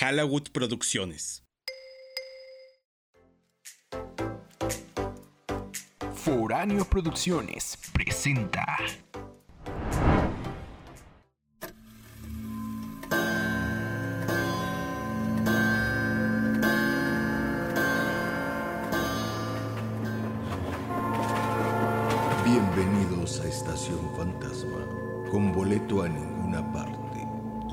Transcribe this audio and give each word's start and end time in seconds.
Halawood 0.00 0.52
Producciones. 0.52 1.42
Foráneo 6.14 6.84
Producciones 6.84 7.76
presenta. 7.92 8.76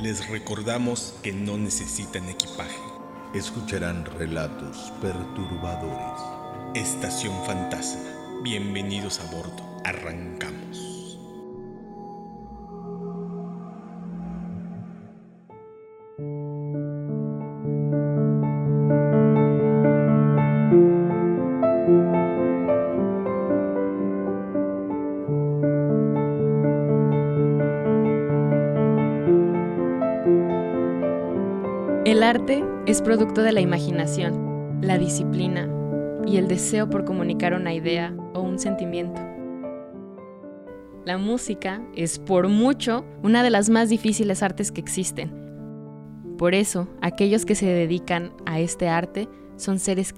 Les 0.05 0.29
recordamos 0.29 1.15
que 1.23 1.33
no 1.33 1.57
necesitan 1.57 2.29
equipaje. 2.29 2.77
Escucharán 3.33 4.05
relatos 4.05 4.93
perturbadores. 5.01 6.21
Estación 6.75 7.33
Fantasma. 7.43 8.43
Bienvenidos 8.43 9.19
a 9.19 9.23
bordo. 9.31 9.81
Arrancamos. 9.83 10.84
Es 32.95 33.01
producto 33.01 33.43
de 33.43 33.51
la 33.51 33.59
imaginación, 33.59 34.79
la 34.81 34.97
disciplina 34.97 35.69
y 36.25 36.37
el 36.37 36.47
deseo 36.47 36.89
por 36.89 37.03
comunicar 37.03 37.53
una 37.53 37.73
idea 37.73 38.15
o 38.33 38.39
un 38.39 38.57
sentimiento. 38.57 39.21
La 41.03 41.17
música 41.17 41.81
es 41.93 42.19
por 42.19 42.47
mucho 42.47 43.05
una 43.21 43.43
de 43.43 43.49
las 43.49 43.69
más 43.69 43.89
difíciles 43.89 44.41
artes 44.41 44.71
que 44.71 44.79
existen. 44.79 45.29
Por 46.37 46.55
eso, 46.55 46.87
aquellos 47.01 47.45
que 47.45 47.55
se 47.55 47.65
dedican 47.65 48.31
a 48.45 48.61
este 48.61 48.87
arte 48.87 49.27
son 49.57 49.77
seres 49.77 50.15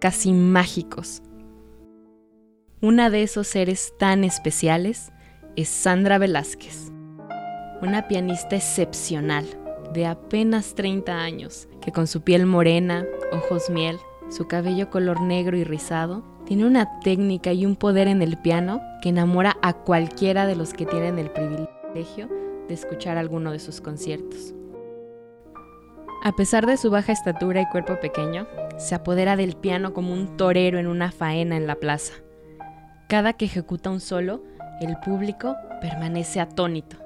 casi 0.00 0.32
mágicos. 0.32 1.22
Una 2.82 3.08
de 3.08 3.22
esos 3.22 3.46
seres 3.46 3.94
tan 4.00 4.24
especiales 4.24 5.12
es 5.54 5.68
Sandra 5.68 6.18
Velázquez, 6.18 6.90
una 7.82 8.08
pianista 8.08 8.56
excepcional 8.56 9.59
de 9.92 10.06
apenas 10.06 10.74
30 10.74 11.20
años, 11.20 11.68
que 11.80 11.92
con 11.92 12.06
su 12.06 12.22
piel 12.22 12.46
morena, 12.46 13.06
ojos 13.32 13.70
miel, 13.70 13.98
su 14.28 14.46
cabello 14.46 14.90
color 14.90 15.20
negro 15.20 15.56
y 15.56 15.64
rizado, 15.64 16.24
tiene 16.46 16.64
una 16.64 17.00
técnica 17.00 17.52
y 17.52 17.66
un 17.66 17.76
poder 17.76 18.08
en 18.08 18.22
el 18.22 18.36
piano 18.36 18.80
que 19.02 19.08
enamora 19.10 19.56
a 19.62 19.72
cualquiera 19.72 20.46
de 20.46 20.56
los 20.56 20.72
que 20.72 20.86
tienen 20.86 21.18
el 21.18 21.30
privilegio 21.30 22.28
de 22.68 22.74
escuchar 22.74 23.16
alguno 23.18 23.52
de 23.52 23.58
sus 23.58 23.80
conciertos. 23.80 24.54
A 26.22 26.32
pesar 26.32 26.66
de 26.66 26.76
su 26.76 26.90
baja 26.90 27.12
estatura 27.12 27.62
y 27.62 27.66
cuerpo 27.66 27.98
pequeño, 27.98 28.46
se 28.76 28.94
apodera 28.94 29.36
del 29.36 29.56
piano 29.56 29.92
como 29.92 30.12
un 30.12 30.36
torero 30.36 30.78
en 30.78 30.86
una 30.86 31.12
faena 31.12 31.56
en 31.56 31.66
la 31.66 31.76
plaza. 31.76 32.14
Cada 33.08 33.32
que 33.32 33.46
ejecuta 33.46 33.90
un 33.90 34.00
solo, 34.00 34.42
el 34.80 34.96
público 34.98 35.56
permanece 35.80 36.40
atónito. 36.40 36.96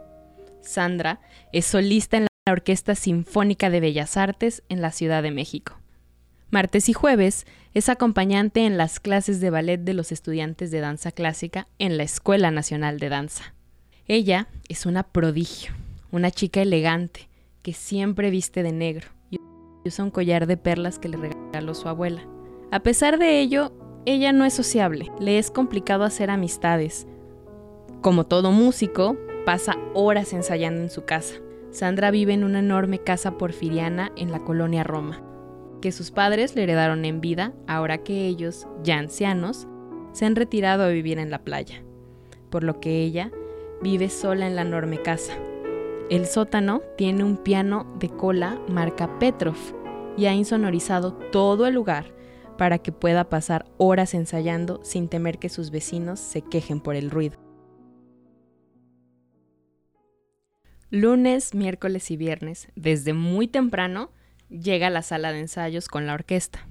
Sandra 0.61 1.21
es 1.53 1.65
solista 1.65 2.17
en 2.17 2.27
la 2.47 2.53
Orquesta 2.53 2.95
Sinfónica 2.95 3.71
de 3.71 3.81
Bellas 3.81 4.19
Artes 4.19 4.65
en 4.69 4.83
la 4.83 4.91
Ciudad 4.91 5.23
de 5.23 5.31
México. 5.31 5.79
Martes 6.51 6.91
y 6.91 6.93
jueves 6.93 7.47
es 7.73 7.89
acompañante 7.89 8.67
en 8.67 8.77
las 8.77 9.01
clases 9.01 9.41
de 9.41 9.49
ballet 9.49 9.79
de 9.79 9.95
los 9.95 10.13
estudiantes 10.13 10.71
de 10.71 10.81
danza 10.81 11.11
clásica 11.11 11.69
en 11.79 11.97
la 11.97 12.03
Escuela 12.03 12.51
Nacional 12.51 12.99
de 12.99 13.09
Danza. 13.09 13.55
Ella 14.09 14.49
es 14.69 14.85
una 14.85 15.05
prodigio, 15.05 15.73
una 16.13 16.31
chica 16.31 16.61
elegante 16.61 17.31
que 17.63 17.73
siempre 17.73 18.29
viste 18.29 18.63
de 18.63 18.73
negro 18.73 19.09
y 19.31 19.39
usa 19.87 20.05
un 20.05 20.11
collar 20.11 20.47
de 20.47 20.59
perlas 20.59 20.99
que 20.99 21.09
le 21.09 21.17
regaló 21.17 21.73
su 21.73 21.89
abuela. 21.89 22.29
A 22.71 22.81
pesar 22.81 23.19
de 23.19 23.41
ello, 23.41 23.73
ella 24.05 24.35
no 24.35 24.45
es 24.45 24.53
sociable, 24.53 25.11
le 25.19 25.39
es 25.39 25.51
complicado 25.51 26.05
hacer 26.05 26.29
amistades. 26.29 27.07
Como 28.03 28.25
todo 28.25 28.53
músico, 28.53 29.17
pasa 29.47 29.79
horas 29.95 30.35
ensayando 30.35 30.83
en 30.83 30.91
su 30.91 31.07
casa. 31.07 31.37
Sandra 31.75 32.13
vive 32.13 32.35
en 32.35 32.45
una 32.45 32.61
enorme 32.61 33.01
casa 33.01 33.37
porfiriana 33.37 34.13
en 34.15 34.31
la 34.31 34.39
colonia 34.39 34.85
Roma, 34.85 35.21
que 35.83 35.91
sus 35.91 36.13
padres 36.13 36.55
le 36.55 36.63
heredaron 36.63 37.05
en 37.05 37.21
vida 37.21 37.53
ahora 37.67 37.99
que 37.99 38.29
ellos, 38.29 38.69
ya 38.85 38.97
ancianos, 38.97 39.67
se 40.13 40.25
han 40.25 40.37
retirado 40.37 40.85
a 40.85 40.89
vivir 40.89 41.19
en 41.19 41.33
la 41.33 41.43
playa, 41.43 41.83
por 42.49 42.63
lo 42.63 42.79
que 42.79 43.03
ella 43.03 43.33
vive 43.83 44.09
sola 44.09 44.47
en 44.47 44.55
la 44.55 44.63
enorme 44.63 45.03
casa. 45.03 45.33
El 46.11 46.27
sótano 46.27 46.81
tiene 46.97 47.25
un 47.25 47.37
piano 47.37 47.93
de 47.99 48.09
cola 48.09 48.61
marca 48.69 49.19
Petrov 49.19 49.57
y 50.17 50.27
ha 50.27 50.33
insonorizado 50.33 51.15
todo 51.33 51.67
el 51.67 51.75
lugar 51.75 52.15
para 52.57 52.79
que 52.79 52.93
pueda 52.93 53.29
pasar 53.29 53.67
horas 53.79 54.15
ensayando 54.15 54.79
sin 54.85 55.09
temer 55.09 55.41
que 55.41 55.49
sus 55.49 55.73
vecinos 55.73 56.21
se 56.21 56.41
quejen 56.41 56.81
por 56.81 56.95
el 56.95 57.11
ruido. 57.11 57.37
Lunes, 60.95 61.55
miércoles 61.55 62.13
y 62.13 62.17
viernes, 62.17 62.69
desde 62.77 63.15
muy 63.15 63.49
temprano, 63.49 64.13
llega 64.49 64.87
a 64.87 64.91
la 64.91 65.03
sala 65.03 65.33
de 65.33 65.41
ensayos 65.41 65.89
con 65.89 66.07
la 66.07 66.15
orquesta. 66.15 66.69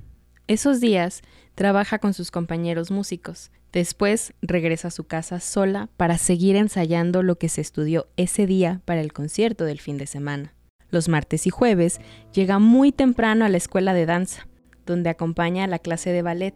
Esos 0.47 0.79
días 0.79 1.23
trabaja 1.55 1.99
con 1.99 2.13
sus 2.13 2.31
compañeros 2.31 2.89
músicos. 2.89 3.51
Después 3.73 4.33
regresa 4.41 4.87
a 4.87 4.91
su 4.91 5.03
casa 5.03 5.41
sola 5.41 5.89
para 5.97 6.17
seguir 6.17 6.55
ensayando 6.55 7.21
lo 7.21 7.37
que 7.37 7.49
se 7.49 7.59
estudió 7.59 8.07
ese 8.15 8.47
día 8.47 8.79
para 8.85 9.01
el 9.01 9.11
concierto 9.11 9.65
del 9.65 9.81
fin 9.81 9.97
de 9.97 10.07
semana. 10.07 10.53
Los 10.89 11.09
martes 11.09 11.45
y 11.45 11.49
jueves 11.49 11.99
llega 12.31 12.59
muy 12.59 12.93
temprano 12.93 13.43
a 13.43 13.49
la 13.49 13.57
escuela 13.57 13.93
de 13.93 14.05
danza, 14.05 14.47
donde 14.85 15.09
acompaña 15.09 15.65
a 15.65 15.67
la 15.67 15.79
clase 15.79 16.11
de 16.11 16.21
ballet. 16.21 16.55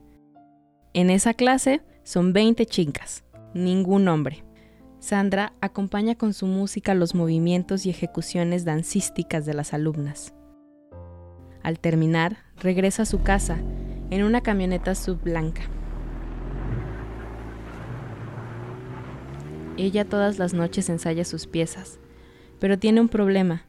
En 0.93 1.09
esa 1.09 1.33
clase 1.33 1.81
son 2.03 2.31
20 2.31 2.65
chicas, 2.65 3.25
ningún 3.53 4.07
hombre. 4.07 4.46
Sandra 4.99 5.53
acompaña 5.61 6.15
con 6.15 6.33
su 6.33 6.47
música 6.47 6.95
los 6.95 7.13
movimientos 7.13 7.85
y 7.85 7.89
ejecuciones 7.89 8.65
dancísticas 8.65 9.45
de 9.45 9.53
las 9.53 9.73
alumnas. 9.73 10.33
Al 11.61 11.79
terminar, 11.79 12.37
regresa 12.57 13.03
a 13.03 13.05
su 13.05 13.21
casa 13.21 13.57
en 14.09 14.23
una 14.23 14.41
camioneta 14.41 14.95
subblanca. 14.95 15.63
Ella 19.77 20.05
todas 20.05 20.39
las 20.39 20.53
noches 20.53 20.89
ensaya 20.89 21.23
sus 21.23 21.45
piezas, 21.45 21.99
pero 22.59 22.79
tiene 22.79 22.99
un 22.99 23.09
problema. 23.09 23.65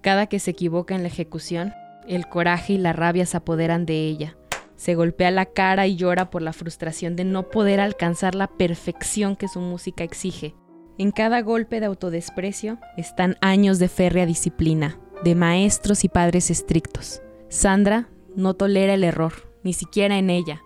Cada 0.00 0.26
que 0.26 0.40
se 0.40 0.50
equivoca 0.50 0.96
en 0.96 1.02
la 1.02 1.08
ejecución, 1.08 1.72
el 2.08 2.28
coraje 2.28 2.72
y 2.72 2.78
la 2.78 2.92
rabia 2.92 3.26
se 3.26 3.36
apoderan 3.36 3.86
de 3.86 4.08
ella. 4.08 4.36
Se 4.76 4.94
golpea 4.94 5.30
la 5.30 5.46
cara 5.46 5.86
y 5.86 5.96
llora 5.96 6.30
por 6.30 6.42
la 6.42 6.52
frustración 6.52 7.16
de 7.16 7.24
no 7.24 7.48
poder 7.48 7.80
alcanzar 7.80 8.34
la 8.34 8.46
perfección 8.46 9.34
que 9.34 9.48
su 9.48 9.60
música 9.60 10.04
exige. 10.04 10.54
En 10.98 11.10
cada 11.10 11.42
golpe 11.42 11.80
de 11.80 11.86
autodesprecio 11.86 12.78
están 12.96 13.36
años 13.40 13.78
de 13.78 13.88
férrea 13.88 14.26
disciplina, 14.26 14.98
de 15.24 15.34
maestros 15.34 16.04
y 16.04 16.08
padres 16.08 16.50
estrictos. 16.50 17.22
Sandra 17.48 18.08
no 18.34 18.54
tolera 18.54 18.94
el 18.94 19.04
error, 19.04 19.32
ni 19.62 19.72
siquiera 19.72 20.18
en 20.18 20.30
ella. 20.30 20.62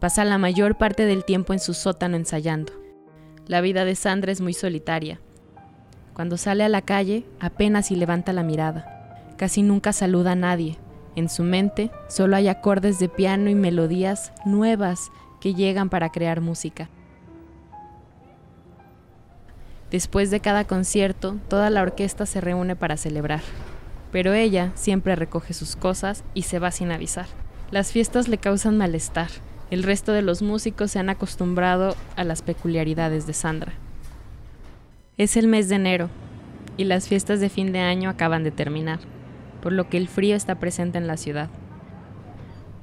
Pasa 0.00 0.24
la 0.24 0.38
mayor 0.38 0.76
parte 0.76 1.06
del 1.06 1.24
tiempo 1.24 1.52
en 1.52 1.60
su 1.60 1.74
sótano 1.74 2.16
ensayando. 2.16 2.72
La 3.46 3.60
vida 3.60 3.84
de 3.84 3.94
Sandra 3.94 4.32
es 4.32 4.40
muy 4.40 4.54
solitaria. 4.54 5.20
Cuando 6.14 6.36
sale 6.36 6.64
a 6.64 6.68
la 6.68 6.82
calle, 6.82 7.26
apenas 7.40 7.86
si 7.86 7.96
levanta 7.96 8.32
la 8.32 8.42
mirada. 8.42 9.34
Casi 9.36 9.62
nunca 9.62 9.92
saluda 9.92 10.32
a 10.32 10.36
nadie. 10.36 10.78
En 11.16 11.28
su 11.28 11.42
mente 11.42 11.90
solo 12.08 12.36
hay 12.36 12.48
acordes 12.48 12.98
de 12.98 13.08
piano 13.08 13.48
y 13.48 13.54
melodías 13.54 14.32
nuevas 14.44 15.10
que 15.40 15.54
llegan 15.54 15.90
para 15.90 16.10
crear 16.10 16.40
música. 16.40 16.88
Después 19.90 20.30
de 20.30 20.40
cada 20.40 20.64
concierto, 20.64 21.36
toda 21.48 21.70
la 21.70 21.82
orquesta 21.82 22.26
se 22.26 22.40
reúne 22.40 22.74
para 22.74 22.96
celebrar, 22.96 23.42
pero 24.10 24.32
ella 24.32 24.72
siempre 24.74 25.14
recoge 25.14 25.54
sus 25.54 25.76
cosas 25.76 26.24
y 26.34 26.42
se 26.42 26.58
va 26.58 26.72
sin 26.72 26.90
avisar. 26.90 27.26
Las 27.70 27.92
fiestas 27.92 28.26
le 28.26 28.38
causan 28.38 28.76
malestar. 28.76 29.28
El 29.70 29.82
resto 29.82 30.12
de 30.12 30.22
los 30.22 30.42
músicos 30.42 30.90
se 30.90 30.98
han 30.98 31.10
acostumbrado 31.10 31.96
a 32.16 32.24
las 32.24 32.42
peculiaridades 32.42 33.26
de 33.26 33.34
Sandra. 33.34 33.72
Es 35.16 35.36
el 35.36 35.46
mes 35.46 35.68
de 35.68 35.76
enero 35.76 36.10
y 36.76 36.84
las 36.84 37.06
fiestas 37.06 37.38
de 37.38 37.48
fin 37.48 37.72
de 37.72 37.80
año 37.80 38.10
acaban 38.10 38.42
de 38.42 38.50
terminar, 38.50 38.98
por 39.64 39.72
lo 39.72 39.88
que 39.88 39.96
el 39.96 40.08
frío 40.08 40.36
está 40.36 40.56
presente 40.56 40.98
en 40.98 41.06
la 41.06 41.16
ciudad. 41.16 41.48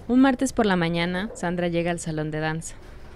Un 0.08 0.20
martes 0.20 0.52
por 0.52 0.66
la 0.66 0.76
mañana, 0.76 1.30
Sandra 1.36 1.68
llega 1.68 1.92
al 1.92 2.00
salón 2.00 2.32
de 2.32 2.40
danza. 2.40 2.74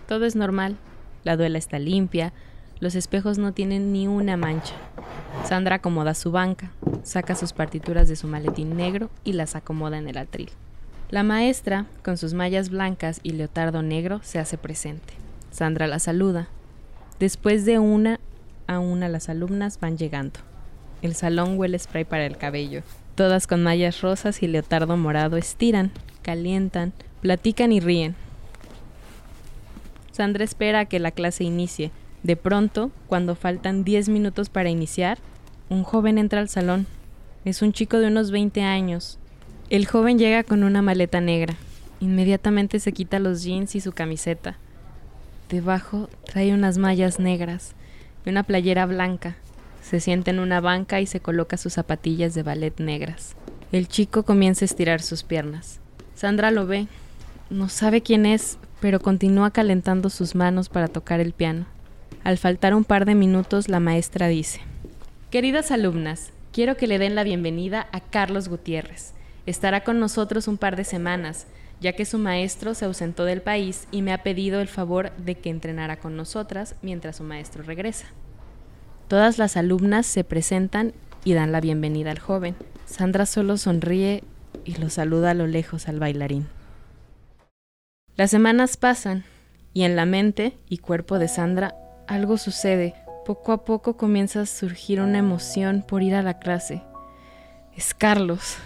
Todo 0.08 0.26
es 0.26 0.36
normal. 0.36 0.78
La 1.24 1.36
duela 1.36 1.58
está 1.58 1.80
limpia, 1.80 2.32
los 2.80 2.94
espejos 2.94 3.40
no 3.40 3.54
tienen 3.54 3.92
ni 3.92 4.08
una 4.08 4.38
mancha. 4.38 4.76
Sandra 5.46 5.78
acomoda 5.78 6.14
su 6.14 6.32
banca, 6.32 6.70
saca 7.02 7.34
sus 7.34 7.54
partituras 7.54 8.08
de 8.08 8.16
su 8.16 8.28
maletín 8.28 8.78
negro 8.78 9.10
y 9.24 9.34
las 9.34 9.56
acomoda 9.56 9.98
en 9.98 10.08
el 10.08 10.20
atril. 10.20 10.52
La 11.10 11.24
maestra, 11.24 11.88
con 12.04 12.18
sus 12.18 12.36
mallas 12.36 12.70
blancas 12.70 13.20
y 13.24 13.32
leotardo 13.32 13.82
negro, 13.82 14.20
se 14.22 14.38
hace 14.38 14.60
presente. 14.60 15.16
Sandra 15.50 15.88
la 15.88 15.98
saluda. 15.98 16.50
Después 17.20 17.66
de 17.66 17.80
una 17.80 18.20
a 18.68 18.78
una 18.78 19.10
las 19.10 19.28
alumnas 19.28 19.80
van 19.80 19.98
llegando. 19.98 20.40
El 21.02 21.16
salón 21.16 21.58
huele 21.58 21.80
spray 21.80 22.06
para 22.06 22.28
el 22.28 22.38
cabello. 22.38 22.84
Todas 23.16 23.48
con 23.48 23.64
mallas 23.64 24.02
rosas 24.02 24.44
y 24.44 24.48
leotardo 24.48 24.98
morado 24.98 25.38
estiran, 25.38 25.92
calientan, 26.22 26.94
platican 27.22 27.72
y 27.72 27.80
ríen. 27.80 28.16
Sandra 30.12 30.44
espera 30.44 30.82
a 30.82 30.86
que 30.86 31.00
la 31.00 31.12
clase 31.12 31.44
inicie. 31.44 31.92
De 32.24 32.36
pronto, 32.36 32.92
cuando 33.08 33.36
faltan 33.36 33.84
10 33.84 34.10
minutos 34.10 34.50
para 34.50 34.70
iniciar, 34.70 35.18
un 35.70 35.84
joven 35.84 36.18
entra 36.18 36.40
al 36.40 36.50
salón. 36.50 36.88
Es 37.46 37.62
un 37.62 37.74
chico 37.74 38.00
de 38.00 38.08
unos 38.08 38.32
20 38.32 38.62
años, 38.62 39.20
el 39.72 39.88
joven 39.88 40.20
llega 40.20 40.44
con 40.44 40.64
una 40.64 40.84
maleta 40.84 41.22
negra. 41.22 41.56
Inmediatamente 42.00 42.80
se 42.80 42.92
quita 42.92 43.18
los 43.18 43.44
jeans 43.44 43.74
y 43.74 43.82
su 43.82 43.94
camiseta. 43.94 44.58
Debajo 45.50 46.08
trae 46.24 46.54
unas 46.54 46.78
mallas 46.78 47.20
negras 47.20 47.74
y 48.26 48.30
una 48.30 48.44
playera 48.44 48.86
blanca. 48.86 49.38
Se 49.88 50.00
sienta 50.00 50.32
en 50.32 50.40
una 50.40 50.62
banca 50.62 51.00
y 51.00 51.06
se 51.06 51.20
coloca 51.20 51.58
sus 51.58 51.74
zapatillas 51.74 52.34
de 52.34 52.42
ballet 52.42 52.80
negras. 52.80 53.36
El 53.72 53.88
chico 53.88 54.24
comienza 54.24 54.66
a 54.66 54.68
estirar 54.68 55.00
sus 55.00 55.22
piernas. 55.22 55.80
Sandra 56.16 56.50
lo 56.50 56.66
ve. 56.66 56.88
No 57.52 57.70
sabe 57.70 58.02
quién 58.02 58.26
es, 58.26 58.58
pero 58.80 59.00
continúa 59.00 59.52
calentando 59.52 60.10
sus 60.10 60.34
manos 60.34 60.70
para 60.70 60.88
tocar 60.88 61.20
el 61.20 61.34
piano. 61.34 61.68
Al 62.24 62.40
faltar 62.40 62.74
un 62.74 62.84
par 62.84 63.06
de 63.06 63.14
minutos, 63.14 63.70
la 63.70 63.80
maestra 63.80 64.28
dice, 64.28 64.60
Queridas 65.30 65.70
alumnas, 65.70 66.32
quiero 66.52 66.78
que 66.78 66.88
le 66.88 66.98
den 66.98 67.14
la 67.14 67.24
bienvenida 67.24 67.88
a 67.92 68.00
Carlos 68.00 68.48
Gutiérrez. 68.48 69.14
Estará 69.46 69.84
con 69.84 70.00
nosotros 70.00 70.48
un 70.48 70.58
par 70.58 70.78
de 70.78 70.84
semanas, 70.84 71.46
ya 71.80 71.94
que 71.94 72.06
su 72.06 72.18
maestro 72.18 72.74
se 72.74 72.86
ausentó 72.86 73.24
del 73.24 73.44
país 73.44 73.88
y 73.92 74.02
me 74.02 74.14
ha 74.14 74.24
pedido 74.24 74.62
el 74.62 74.68
favor 74.68 75.12
de 75.18 75.36
que 75.36 75.52
entrenara 75.52 75.98
con 75.98 76.18
nosotras 76.18 76.74
mientras 76.82 77.18
su 77.18 77.24
maestro 77.24 77.62
regresa. 77.62 78.08
Todas 79.08 79.38
las 79.38 79.56
alumnas 79.56 80.08
se 80.08 80.24
presentan 80.24 80.94
y 81.24 81.34
dan 81.34 81.52
la 81.52 81.62
bienvenida 81.62 82.10
al 82.10 82.20
joven. 82.20 82.56
Sandra 82.86 83.28
solo 83.28 83.58
sonríe 83.58 84.24
y 84.64 84.76
lo 84.76 84.90
saluda 84.90 85.32
a 85.32 85.36
lo 85.36 85.46
lejos 85.46 85.88
al 85.88 86.00
bailarín. 86.00 86.48
Las 88.16 88.32
semanas 88.32 88.78
pasan 88.78 89.24
y 89.74 89.84
en 89.84 89.96
la 89.96 90.06
mente 90.06 90.58
y 90.70 90.80
cuerpo 90.80 91.20
de 91.20 91.28
Sandra 91.28 91.76
algo 92.08 92.38
sucede. 92.38 92.96
Poco 93.26 93.52
a 93.52 93.64
poco 93.64 93.96
comienza 93.96 94.42
a 94.42 94.46
surgir 94.46 95.02
una 95.02 95.20
emoción 95.20 95.84
por 95.88 96.02
ir 96.02 96.16
a 96.16 96.24
la 96.24 96.40
clase. 96.40 96.82
Es 97.76 97.94
Carlos. 97.94 98.58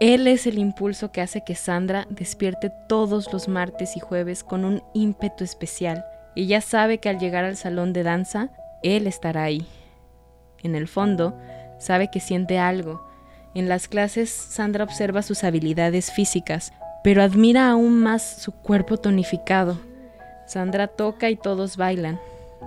Él 0.00 0.26
es 0.26 0.46
el 0.46 0.58
impulso 0.58 1.12
que 1.12 1.22
hace 1.22 1.44
que 1.44 1.54
Sandra 1.54 2.06
despierte 2.10 2.70
todos 2.88 3.32
los 3.32 3.48
martes 3.48 3.96
y 3.96 4.00
jueves 4.00 4.44
con 4.44 4.66
un 4.66 4.82
ímpetu 4.92 5.44
especial. 5.44 6.04
Ella 6.34 6.60
sabe 6.60 6.98
que 6.98 7.08
al 7.08 7.18
llegar 7.18 7.44
al 7.44 7.56
salón 7.56 7.94
de 7.94 8.02
danza, 8.02 8.50
él 8.94 9.06
estará 9.06 9.44
ahí. 9.44 9.66
En 10.62 10.74
el 10.74 10.88
fondo, 10.88 11.34
sabe 11.78 12.10
que 12.10 12.20
siente 12.20 12.58
algo. 12.58 13.06
En 13.54 13.68
las 13.68 13.88
clases, 13.88 14.30
Sandra 14.30 14.84
observa 14.84 15.22
sus 15.22 15.44
habilidades 15.44 16.12
físicas, 16.12 16.72
pero 17.02 17.22
admira 17.22 17.70
aún 17.70 18.02
más 18.02 18.42
su 18.42 18.52
cuerpo 18.52 18.96
tonificado. 18.98 19.78
Sandra 20.46 20.88
toca 20.88 21.30
y 21.30 21.36
todos 21.36 21.76
bailan, 21.76 22.20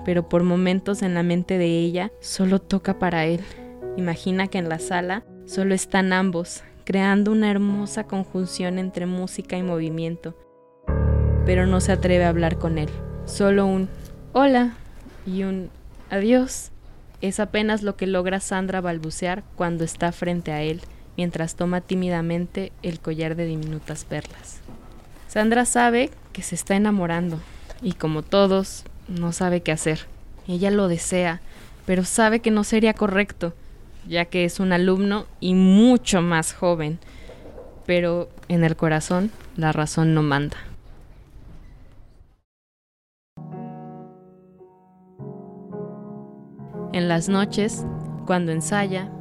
pero 0.06 0.28
por 0.28 0.44
momentos 0.44 1.02
en 1.02 1.14
la 1.14 1.24
mente 1.24 1.58
de 1.58 1.68
ella 1.78 2.12
solo 2.20 2.60
toca 2.60 3.00
para 3.00 3.26
él. 3.26 3.42
Imagina 3.98 4.48
que 4.48 4.58
en 4.58 4.70
la 4.70 4.80
sala 4.80 5.24
solo 5.46 5.76
están 5.76 6.14
ambos, 6.14 6.64
creando 6.86 7.32
una 7.32 7.52
hermosa 7.52 8.06
conjunción 8.06 8.80
entre 8.80 9.06
música 9.06 9.58
y 9.58 9.64
movimiento. 9.64 10.36
Pero 11.46 11.68
no 11.68 11.82
se 11.82 11.92
atreve 11.92 12.26
a 12.26 12.30
hablar 12.30 12.58
con 12.58 12.78
él. 12.78 12.90
Solo 13.26 13.66
un 13.66 13.90
hola 14.34 14.76
y 15.26 15.44
un 15.44 15.70
adiós 16.10 16.72
es 17.22 17.40
apenas 17.40 17.84
lo 17.84 17.96
que 17.96 18.08
logra 18.08 18.40
Sandra 18.40 18.82
balbucear 18.82 19.44
cuando 19.56 19.84
está 19.84 20.12
frente 20.12 20.52
a 20.52 20.62
él, 20.62 20.82
mientras 21.18 21.56
toma 21.56 21.82
tímidamente 21.82 22.72
el 22.82 23.00
collar 23.00 23.36
de 23.36 23.46
diminutas 23.46 24.06
perlas. 24.06 24.60
Sandra 25.28 25.66
sabe 25.66 26.12
que 26.34 26.42
se 26.42 26.56
está 26.56 26.76
enamorando 26.76 27.40
y 27.82 27.94
como 27.94 28.22
todos, 28.22 28.84
no 29.08 29.32
sabe 29.32 29.62
qué 29.62 29.72
hacer. 29.72 30.06
Ella 30.48 30.72
lo 30.72 30.88
desea, 30.88 31.42
pero 31.86 32.04
sabe 32.06 32.40
que 32.40 32.52
no 32.52 32.64
sería 32.64 32.94
correcto 32.94 33.54
ya 34.08 34.26
que 34.26 34.46
es 34.46 34.60
un 34.60 34.74
alumno 34.74 35.28
y 35.40 35.54
mucho 35.54 36.22
más 36.22 36.54
joven, 36.54 37.00
pero 37.86 38.30
en 38.48 38.64
el 38.64 38.76
corazón 38.76 39.32
la 39.56 39.72
razón 39.72 40.14
no 40.14 40.24
manda. 40.24 40.58
En 46.94 47.08
las 47.08 47.30
noches, 47.30 47.86
cuando 48.26 48.52
ensaya, 48.52 49.12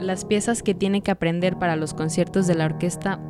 las 0.00 0.24
piezas 0.24 0.62
que 0.62 0.74
tiene 0.74 1.02
que 1.02 1.10
aprender 1.10 1.58
para 1.58 1.76
los 1.76 1.94
conciertos 1.94 2.46
de 2.46 2.54
la 2.54 2.66
orquesta, 2.66 3.20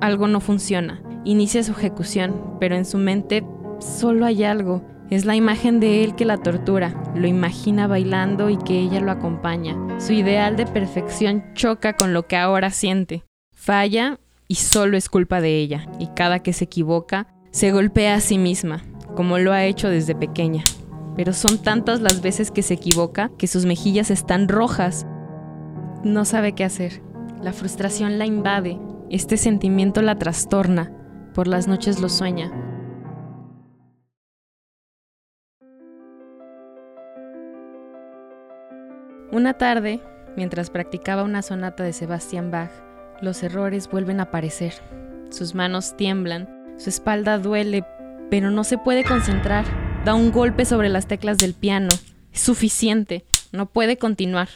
algo 0.00 0.26
no 0.28 0.40
funciona. 0.40 1.02
Inicia 1.24 1.62
su 1.62 1.72
ejecución, 1.72 2.56
pero 2.60 2.74
en 2.76 2.84
su 2.84 2.98
mente 2.98 3.44
solo 3.78 4.26
hay 4.26 4.44
algo 4.44 4.82
es 5.10 5.24
la 5.24 5.36
imagen 5.36 5.80
de 5.80 6.02
él 6.02 6.14
que 6.14 6.24
la 6.24 6.38
tortura, 6.38 6.94
lo 7.14 7.26
imagina 7.26 7.86
bailando 7.86 8.50
y 8.50 8.56
que 8.56 8.78
ella 8.78 9.00
lo 9.00 9.10
acompaña. 9.10 9.76
Su 10.00 10.12
ideal 10.12 10.56
de 10.56 10.66
perfección 10.66 11.44
choca 11.54 11.92
con 11.92 12.12
lo 12.12 12.26
que 12.26 12.36
ahora 12.36 12.70
siente. 12.70 13.22
Falla 13.54 14.18
y 14.48 14.56
solo 14.56 14.96
es 14.96 15.08
culpa 15.08 15.40
de 15.40 15.58
ella, 15.58 15.86
y 15.98 16.08
cada 16.08 16.40
que 16.40 16.52
se 16.52 16.64
equivoca, 16.64 17.28
se 17.50 17.70
golpea 17.70 18.14
a 18.14 18.20
sí 18.20 18.38
misma, 18.38 18.82
como 19.14 19.38
lo 19.38 19.52
ha 19.52 19.64
hecho 19.64 19.88
desde 19.88 20.14
pequeña. 20.14 20.64
Pero 21.16 21.32
son 21.32 21.58
tantas 21.58 22.00
las 22.00 22.22
veces 22.22 22.50
que 22.50 22.62
se 22.62 22.74
equivoca 22.74 23.30
que 23.38 23.46
sus 23.46 23.66
mejillas 23.66 24.10
están 24.10 24.48
rojas. 24.48 25.06
No 26.02 26.24
sabe 26.24 26.52
qué 26.52 26.64
hacer. 26.64 27.02
La 27.40 27.52
frustración 27.52 28.18
la 28.18 28.26
invade, 28.26 28.78
este 29.10 29.36
sentimiento 29.36 30.02
la 30.02 30.18
trastorna. 30.18 30.92
Por 31.34 31.46
las 31.48 31.68
noches 31.68 32.00
lo 32.00 32.08
sueña, 32.08 32.52
Una 39.34 39.54
tarde, 39.54 40.00
mientras 40.36 40.70
practicaba 40.70 41.24
una 41.24 41.42
sonata 41.42 41.82
de 41.82 41.92
Sebastian 41.92 42.52
Bach, 42.52 42.70
los 43.20 43.42
errores 43.42 43.90
vuelven 43.90 44.20
a 44.20 44.24
aparecer. 44.24 44.74
Sus 45.28 45.56
manos 45.56 45.96
tiemblan, 45.96 46.48
su 46.76 46.88
espalda 46.88 47.38
duele, 47.38 47.84
pero 48.30 48.52
no 48.52 48.62
se 48.62 48.78
puede 48.78 49.02
concentrar. 49.02 49.64
Da 50.04 50.14
un 50.14 50.32
golpe 50.32 50.66
sobre 50.66 50.90
las 50.90 51.06
teclas 51.06 51.38
del 51.38 51.54
piano. 51.54 51.88
Es 52.30 52.40
suficiente, 52.40 53.24
no 53.52 53.64
puede 53.64 53.96
continuar. 53.96 54.50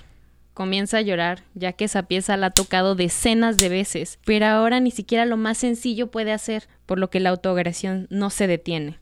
Comienza 0.53 0.99
a 0.99 1.01
llorar, 1.01 1.43
ya 1.55 1.73
que 1.73 1.87
esa 1.87 2.03
pieza 2.03 2.37
la 2.37 2.49
ha 2.49 2.51
tocado 2.51 2.95
decenas 2.95 3.57
de 3.57 3.71
veces, 3.71 4.19
pero 4.27 4.45
ahora 4.45 4.79
ni 4.81 4.91
siquiera 4.91 5.25
lo 5.25 5.39
más 5.39 5.57
sencillo 5.57 6.11
puede 6.11 6.33
hacer, 6.33 6.65
por 6.85 6.99
lo 6.99 7.09
que 7.09 7.21
la 7.21 7.31
autoagresión 7.31 8.09
no 8.11 8.29
se 8.29 8.47
detiene. 8.47 8.99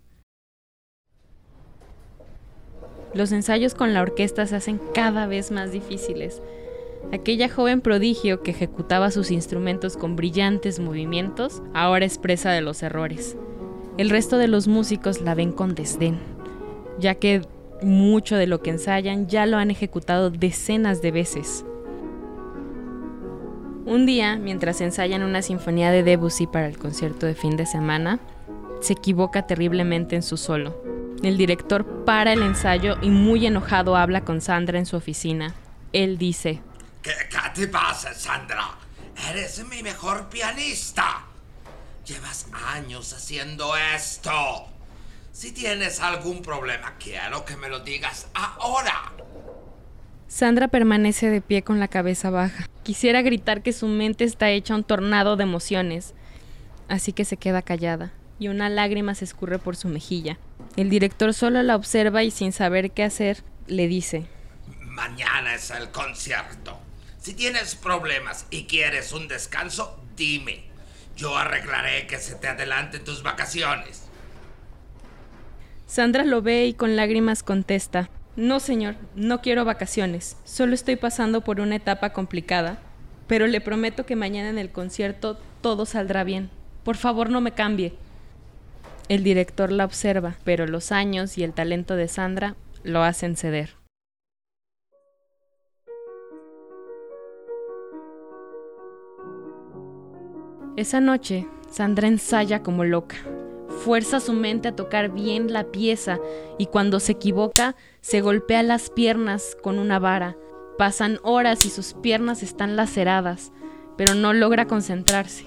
Los 3.13 3.33
ensayos 3.33 3.75
con 3.75 3.93
la 3.93 4.03
orquesta 4.03 4.47
se 4.47 4.55
hacen 4.55 4.81
cada 4.95 5.27
vez 5.27 5.51
más 5.51 5.73
difíciles. 5.73 6.43
Aquella 7.13 7.49
joven 7.49 7.81
prodigio 7.81 8.45
que 8.45 8.53
ejecutaba 8.53 9.11
sus 9.11 9.33
instrumentos 9.33 9.97
con 9.97 10.15
brillantes 10.15 10.79
movimientos 10.79 11.61
ahora 11.75 12.05
es 12.05 12.19
presa 12.19 12.53
de 12.53 12.61
los 12.61 12.85
errores. 12.85 13.37
El 13.99 14.11
resto 14.11 14.37
de 14.37 14.47
los 14.47 14.69
músicos 14.69 15.23
la 15.23 15.35
ven 15.35 15.53
con 15.53 15.75
desdén, 15.75 16.36
ya 16.99 17.15
que 17.15 17.43
mucho 17.83 18.37
de 18.37 18.47
lo 18.47 18.63
que 18.63 18.71
ensayan 18.71 19.27
ya 19.27 19.47
lo 19.47 19.59
han 19.59 19.71
ejecutado 19.71 20.31
decenas 20.31 21.03
de 21.03 21.11
veces. 21.11 21.65
Un 23.85 24.07
día, 24.07 24.37
mientras 24.37 24.81
ensayan 24.81 25.23
una 25.23 25.43
sinfonía 25.43 25.91
de 25.93 26.03
Debussy 26.03 26.47
para 26.47 26.67
el 26.67 26.79
concierto 26.79 27.27
de 27.27 27.35
fin 27.35 27.57
de 27.57 27.67
semana, 27.67 28.19
se 28.81 28.95
equivoca 28.95 29.47
terriblemente 29.47 30.17
en 30.17 30.23
su 30.23 30.37
solo 30.37 30.87
el 31.23 31.37
director 31.37 32.05
para 32.05 32.33
el 32.33 32.43
ensayo 32.43 32.97
y 33.03 33.11
muy 33.11 33.47
enojado 33.47 33.97
habla 33.97 34.23
con 34.23 34.41
Sandra 34.41 34.79
en 34.79 34.87
su 34.87 34.97
oficina. 34.97 35.55
Él 35.93 36.19
dice, 36.19 36.61
¿Qué, 37.03 37.13
te 37.55 37.69
pasa, 37.69 38.13
Sandra? 38.15 38.77
Eres 39.31 39.65
mi 39.67 39.83
mejor 39.83 40.29
pianista. 40.29 41.25
Llevas 42.05 42.47
años 42.53 43.13
haciendo 43.13 43.75
esto. 43.77 44.69
Si 45.37 45.53
tienes 45.53 46.01
algún 46.01 46.41
problema, 46.41 46.95
quiero 46.99 47.45
que 47.45 47.59
me 47.59 47.69
lo 47.69 47.81
digas 47.81 48.27
ahora. 48.33 49.13
Sandra 50.29 50.69
permanece 50.69 51.29
de 51.29 51.43
pie 51.43 51.61
con 51.61 51.79
la 51.79 51.89
cabeza 51.89 52.31
baja. 52.31 52.71
Quisiera 52.85 53.21
gritar 53.21 53.63
que 53.63 53.75
su 53.75 53.87
mente 53.87 54.25
está 54.25 54.49
hecha 54.49 54.75
un 54.75 54.83
tornado 54.83 55.37
de 55.37 55.43
emociones, 55.43 56.15
así 56.89 57.13
que 57.13 57.27
se 57.27 57.37
queda 57.37 57.61
callada 57.61 58.15
y 58.39 58.49
una 58.49 58.71
lágrima 58.71 59.15
se 59.15 59.27
escurre 59.27 59.59
por 59.59 59.77
su 59.77 59.89
mejilla. 59.89 60.39
El 60.75 60.89
director 60.89 61.35
solo 61.35 61.63
la 61.63 61.77
observa 61.77 62.23
y 62.23 62.31
sin 62.31 62.53
saber 62.53 62.93
qué 62.93 63.03
hacer, 63.05 63.45
le 63.67 63.89
dice, 63.89 64.25
Mañana 64.81 65.55
es 65.55 65.71
el 65.71 65.91
concierto. 65.91 66.81
Si 67.21 67.35
tienes 67.35 67.75
problemas 67.75 68.47
y 68.49 68.65
quieres 68.65 69.13
un 69.13 69.29
descanso, 69.29 70.03
dime. 70.17 70.65
Yo 71.15 71.37
arreglaré 71.37 72.07
que 72.07 72.17
se 72.17 72.37
te 72.37 72.49
adelanten 72.49 73.05
tus 73.05 73.23
vacaciones. 73.23 74.06
Sandra 75.87 76.25
lo 76.25 76.43
ve 76.43 76.67
y 76.67 76.75
con 76.75 76.97
lágrimas 76.97 77.45
contesta, 77.45 78.11
no 78.35 78.59
señor, 78.59 78.97
no 79.15 79.41
quiero 79.41 79.65
vacaciones, 79.65 80.37
solo 80.45 80.75
estoy 80.75 80.97
pasando 80.97 81.43
por 81.43 81.61
una 81.61 81.77
etapa 81.77 82.13
complicada, 82.13 82.79
pero 83.29 83.47
le 83.47 83.61
prometo 83.61 84.05
que 84.05 84.17
mañana 84.17 84.51
en 84.51 84.59
el 84.59 84.71
concierto 84.71 85.39
todo 85.61 85.87
saldrá 85.87 86.25
bien. 86.25 86.51
Por 86.85 86.97
favor 86.97 87.31
no 87.31 87.41
me 87.41 87.53
cambie. 87.53 87.95
El 89.09 89.23
director 89.23 89.71
la 89.71 89.85
observa, 89.85 90.35
pero 90.45 90.67
los 90.67 90.91
años 90.91 91.39
y 91.39 91.45
el 91.45 91.53
talento 91.53 91.95
de 91.95 92.09
Sandra 92.09 92.57
lo 92.83 93.03
hacen 93.05 93.37
ceder. 93.37 93.71
Esa 100.77 101.01
noche, 101.01 101.47
Sandra 101.71 102.09
ensaya 102.09 102.63
como 102.63 102.85
loca. 102.85 103.17
Fuerza 103.85 104.21
su 104.21 104.33
mente 104.33 104.69
a 104.69 104.77
tocar 104.77 105.11
bien 105.11 105.53
la 105.53 105.65
pieza 105.65 106.19
y 106.59 106.67
cuando 106.67 107.01
se 107.01 107.13
equivoca, 107.13 107.77
se 108.01 108.21
golpea 108.21 108.63
las 108.63 108.91
piernas 108.91 109.57
con 109.63 109.79
una 109.79 109.99
vara. 109.99 110.37
Pasan 110.79 111.19
horas 111.23 111.65
y 111.65 111.71
sus 111.71 111.95
piernas 111.95 112.43
están 112.43 112.77
laceradas, 112.77 113.53
pero 113.97 114.15
no 114.15 114.33
logra 114.33 114.67
concentrarse. 114.67 115.45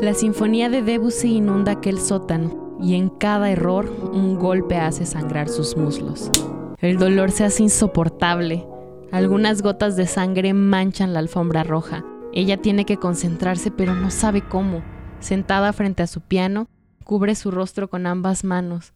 La 0.00 0.14
sinfonía 0.14 0.70
de 0.70 0.80
Debussy 0.80 1.36
inunda 1.36 1.72
aquel 1.72 2.00
sótano 2.00 2.78
y 2.80 2.94
en 2.94 3.10
cada 3.10 3.50
error 3.50 3.90
un 4.14 4.38
golpe 4.38 4.76
hace 4.76 5.04
sangrar 5.04 5.50
sus 5.50 5.76
muslos. 5.76 6.30
El 6.78 6.96
dolor 6.96 7.30
se 7.30 7.44
hace 7.44 7.64
insoportable. 7.64 8.66
Algunas 9.12 9.60
gotas 9.60 9.96
de 9.96 10.06
sangre 10.06 10.54
manchan 10.54 11.12
la 11.12 11.18
alfombra 11.18 11.64
roja. 11.64 12.04
Ella 12.32 12.58
tiene 12.58 12.84
que 12.84 12.96
concentrarse 12.96 13.72
pero 13.72 13.92
no 13.94 14.08
sabe 14.12 14.40
cómo. 14.40 14.82
Sentada 15.18 15.72
frente 15.72 16.04
a 16.04 16.06
su 16.06 16.20
piano, 16.20 16.68
cubre 17.02 17.34
su 17.34 17.50
rostro 17.50 17.90
con 17.90 18.06
ambas 18.06 18.44
manos. 18.44 18.92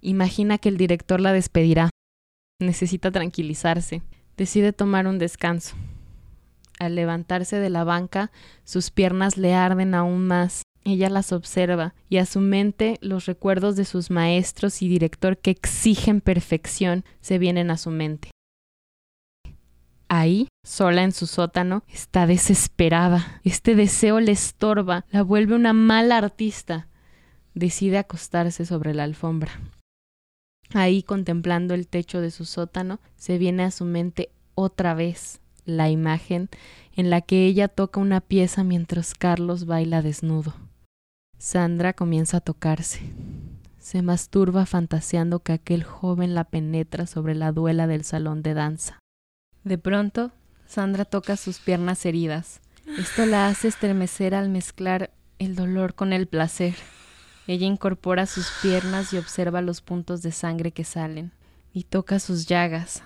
Imagina 0.00 0.58
que 0.58 0.68
el 0.68 0.76
director 0.76 1.20
la 1.20 1.32
despedirá. 1.32 1.88
Necesita 2.60 3.12
tranquilizarse. 3.12 4.02
Decide 4.36 4.72
tomar 4.72 5.06
un 5.06 5.20
descanso. 5.20 5.76
Al 6.80 6.96
levantarse 6.96 7.60
de 7.60 7.70
la 7.70 7.84
banca, 7.84 8.32
sus 8.64 8.90
piernas 8.90 9.36
le 9.36 9.54
arden 9.54 9.94
aún 9.94 10.26
más. 10.26 10.62
Ella 10.84 11.10
las 11.10 11.32
observa 11.32 11.94
y 12.08 12.16
a 12.16 12.26
su 12.26 12.40
mente 12.40 12.98
los 13.02 13.26
recuerdos 13.26 13.76
de 13.76 13.84
sus 13.84 14.10
maestros 14.10 14.82
y 14.82 14.88
director 14.88 15.38
que 15.38 15.52
exigen 15.52 16.20
perfección 16.20 17.04
se 17.20 17.38
vienen 17.38 17.70
a 17.70 17.76
su 17.76 17.90
mente. 17.90 18.30
Ahí, 20.08 20.48
sola 20.64 21.02
en 21.02 21.12
su 21.12 21.26
sótano, 21.26 21.84
está 21.88 22.26
desesperada. 22.26 23.40
Este 23.44 23.74
deseo 23.74 24.20
le 24.20 24.32
estorba, 24.32 25.04
la 25.10 25.22
vuelve 25.22 25.54
una 25.54 25.74
mala 25.74 26.16
artista. 26.16 26.88
Decide 27.54 27.98
acostarse 27.98 28.64
sobre 28.64 28.94
la 28.94 29.04
alfombra. 29.04 29.52
Ahí, 30.72 31.02
contemplando 31.02 31.74
el 31.74 31.86
techo 31.86 32.20
de 32.22 32.30
su 32.30 32.46
sótano, 32.46 33.00
se 33.16 33.36
viene 33.36 33.64
a 33.64 33.70
su 33.70 33.84
mente 33.84 34.30
otra 34.54 34.94
vez 34.94 35.40
la 35.66 35.90
imagen 35.90 36.48
en 36.96 37.10
la 37.10 37.20
que 37.20 37.44
ella 37.44 37.68
toca 37.68 38.00
una 38.00 38.20
pieza 38.20 38.64
mientras 38.64 39.14
Carlos 39.14 39.66
baila 39.66 40.00
desnudo. 40.00 40.54
Sandra 41.38 41.92
comienza 41.92 42.38
a 42.38 42.40
tocarse. 42.40 43.00
Se 43.78 44.02
masturba 44.02 44.66
fantaseando 44.66 45.40
que 45.40 45.52
aquel 45.52 45.84
joven 45.84 46.34
la 46.34 46.44
penetra 46.44 47.06
sobre 47.06 47.34
la 47.34 47.52
duela 47.52 47.86
del 47.86 48.04
salón 48.04 48.42
de 48.42 48.54
danza. 48.54 48.98
De 49.64 49.78
pronto, 49.78 50.32
Sandra 50.66 51.04
toca 51.04 51.36
sus 51.36 51.58
piernas 51.58 52.04
heridas. 52.06 52.60
Esto 52.98 53.26
la 53.26 53.48
hace 53.48 53.68
estremecer 53.68 54.34
al 54.34 54.48
mezclar 54.48 55.10
el 55.38 55.54
dolor 55.54 55.94
con 55.94 56.12
el 56.12 56.26
placer. 56.26 56.74
Ella 57.46 57.66
incorpora 57.66 58.26
sus 58.26 58.50
piernas 58.62 59.12
y 59.12 59.18
observa 59.18 59.62
los 59.62 59.80
puntos 59.80 60.22
de 60.22 60.32
sangre 60.32 60.72
que 60.72 60.84
salen, 60.84 61.32
y 61.72 61.84
toca 61.84 62.18
sus 62.18 62.46
llagas, 62.46 63.02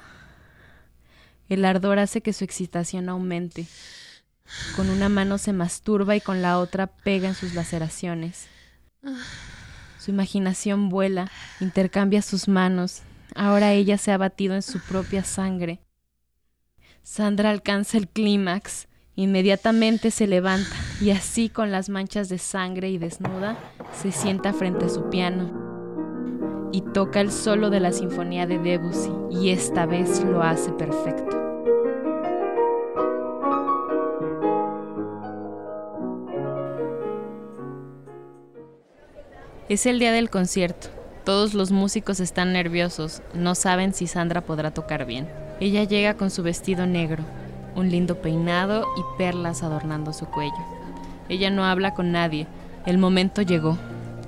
el 1.53 1.67
ardor 1.67 1.99
hace 1.99 2.23
que 2.23 2.33
su 2.33 2.45
excitación 2.45 3.11
aumente. 3.11 3.67
Con 4.75 4.89
una 4.89 5.11
mano 5.11 5.37
se 5.37 5.53
masturba 5.53 6.17
y 6.17 6.21
con 6.23 6.41
la 6.41 6.59
otra 6.59 6.87
pega 6.87 7.29
en 7.29 7.35
sus 7.35 7.53
laceraciones. 7.53 8.47
Su 9.99 10.11
imaginación 10.11 10.89
vuela, 10.89 11.31
intercambia 11.61 12.23
sus 12.23 12.49
manos. 12.49 13.03
Ahora 13.35 13.73
ella 13.73 13.99
se 13.99 14.13
ha 14.13 14.17
batido 14.17 14.55
en 14.55 14.63
su 14.63 14.81
propia 14.81 15.25
sangre. 15.25 15.81
Sandra 17.03 17.51
alcanza 17.51 17.99
el 17.99 18.09
clímax. 18.09 18.87
Inmediatamente 19.17 20.11
se 20.11 20.27
levanta 20.27 20.71
y 21.01 21.11
así 21.11 21.49
con 21.49 21.71
las 21.71 21.89
manchas 21.89 22.29
de 22.29 22.39
sangre 22.39 22.89
y 22.89 22.97
desnuda 22.97 23.59
se 23.93 24.13
sienta 24.13 24.53
frente 24.55 24.87
a 24.87 24.89
su 24.89 25.11
piano 25.11 26.71
y 26.73 26.81
toca 26.81 27.21
el 27.21 27.31
solo 27.31 27.69
de 27.69 27.81
la 27.81 27.93
sinfonía 27.93 28.47
de 28.47 28.59
Debussy 28.59 29.13
y 29.31 29.51
esta 29.51 29.85
vez 29.85 30.25
lo 30.25 30.43
hace 30.43 30.73
perfecto. 30.73 31.39
Es 39.69 39.87
el 39.87 39.99
día 39.99 40.13
del 40.13 40.31
concierto. 40.31 40.89
Todos 41.25 41.53
los 41.53 41.71
músicos 41.71 42.21
están 42.21 42.53
nerviosos, 42.53 43.23
no 43.35 43.55
saben 43.55 43.93
si 43.93 44.07
Sandra 44.07 44.41
podrá 44.41 44.73
tocar 44.73 45.05
bien. 45.05 45.29
Ella 45.63 45.85
llega 45.85 46.15
con 46.15 46.33
su 46.33 46.43
vestido 46.43 46.87
negro, 46.87 47.23
un 47.77 47.89
lindo 47.89 48.21
peinado 48.21 48.85
y 48.97 49.17
perlas 49.17 49.63
adornando 49.63 50.13
su 50.13 50.27
cuello. 50.27 50.57
Ella 51.29 51.51
no 51.51 51.65
habla 51.65 51.95
con 51.95 52.11
nadie. 52.11 52.49
El 52.85 52.99
momento 52.99 53.43
llegó. 53.43 53.79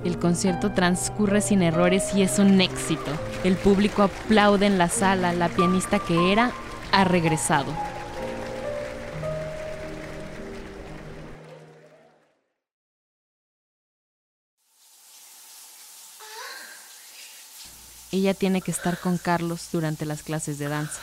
El 0.05 0.17
concierto 0.17 0.71
transcurre 0.71 1.41
sin 1.41 1.61
errores 1.61 2.15
y 2.15 2.21
es 2.21 2.39
un 2.39 2.61
éxito. 2.61 3.11
El 3.43 3.55
público 3.55 4.03
aplaude 4.03 4.65
en 4.65 4.77
la 4.77 4.87
sala. 4.87 5.33
La 5.33 5.49
pianista 5.49 5.99
que 5.99 6.31
era 6.31 6.53
ha 6.93 7.03
regresado. 7.03 7.73
ella 18.11 18.33
tiene 18.33 18.61
que 18.61 18.71
estar 18.71 18.97
con 18.97 19.17
Carlos 19.17 19.67
durante 19.73 20.05
las 20.05 20.23
clases 20.23 20.57
de 20.57 20.69
danza. 20.69 21.01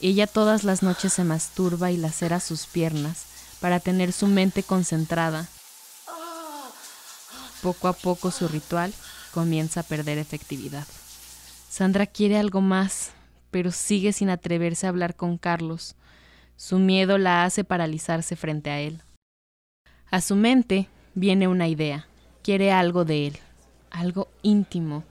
Ella 0.00 0.26
todas 0.26 0.64
las 0.64 0.82
noches 0.82 1.12
se 1.12 1.24
masturba 1.24 1.90
y 1.90 1.96
lacera 1.96 2.40
sus 2.40 2.66
piernas 2.66 3.26
para 3.60 3.80
tener 3.80 4.12
su 4.12 4.26
mente 4.26 4.62
concentrada. 4.62 5.48
Poco 7.62 7.88
a 7.88 7.92
poco 7.92 8.30
su 8.30 8.46
ritual 8.46 8.92
comienza 9.32 9.80
a 9.80 9.82
perder 9.82 10.18
efectividad. 10.18 10.86
Sandra 11.68 12.06
quiere 12.06 12.38
algo 12.38 12.60
más, 12.60 13.10
pero 13.50 13.72
sigue 13.72 14.12
sin 14.12 14.30
atreverse 14.30 14.86
a 14.86 14.90
hablar 14.90 15.16
con 15.16 15.38
Carlos. 15.38 15.96
Su 16.56 16.78
miedo 16.78 17.18
la 17.18 17.44
hace 17.44 17.64
paralizarse 17.64 18.36
frente 18.36 18.70
a 18.70 18.80
él. 18.80 19.02
A 20.10 20.20
su 20.20 20.36
mente 20.36 20.88
viene 21.14 21.48
una 21.48 21.66
idea. 21.68 22.06
Quiere 22.42 22.72
algo 22.72 23.04
de 23.04 23.26
él, 23.26 23.38
algo 23.90 24.28
íntimo, 24.42 25.04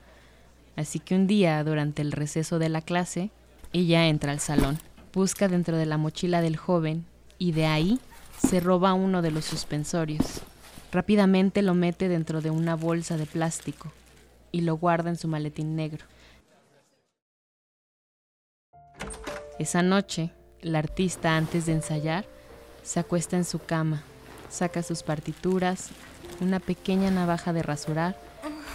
Así 0.78 1.00
que 1.00 1.16
un 1.16 1.26
día, 1.26 1.62
durante 1.64 2.04
el 2.04 2.12
receso 2.12 2.60
de 2.60 2.70
la 2.70 2.82
clase, 2.82 3.32
ella 3.74 4.08
entra 4.08 4.32
al 4.32 4.40
salón, 4.40 4.80
busca 5.14 5.48
dentro 5.48 5.78
de 5.78 5.86
la 5.86 5.98
mochila 5.98 6.42
del 6.42 6.58
joven 6.58 7.06
y 7.38 7.52
de 7.52 7.66
ahí 7.66 8.00
se 8.38 8.60
roba 8.60 8.94
uno 8.94 9.22
de 9.22 9.32
los 9.32 9.46
suspensorios. 9.46 10.42
Rápidamente 10.92 11.62
lo 11.62 11.74
mete 11.74 12.08
dentro 12.08 12.42
de 12.42 12.50
una 12.50 12.76
bolsa 12.76 13.18
de 13.18 13.26
plástico 13.26 13.92
y 14.52 14.62
lo 14.62 14.78
guarda 14.78 15.10
en 15.10 15.18
su 15.18 15.28
maletín 15.28 15.76
negro. 15.76 16.06
Esa 19.60 19.82
noche, 19.82 20.32
la 20.62 20.80
artista 20.80 21.36
antes 21.36 21.66
de 21.66 21.74
ensayar 21.74 22.26
se 22.84 23.00
acuesta 23.00 23.36
en 23.36 23.44
su 23.44 23.60
cama, 23.60 24.04
saca 24.50 24.82
sus 24.82 25.04
partituras, 25.04 25.90
una 26.40 26.60
pequeña 26.60 27.12
navaja 27.12 27.54
de 27.54 27.64
rasurar 27.64 28.18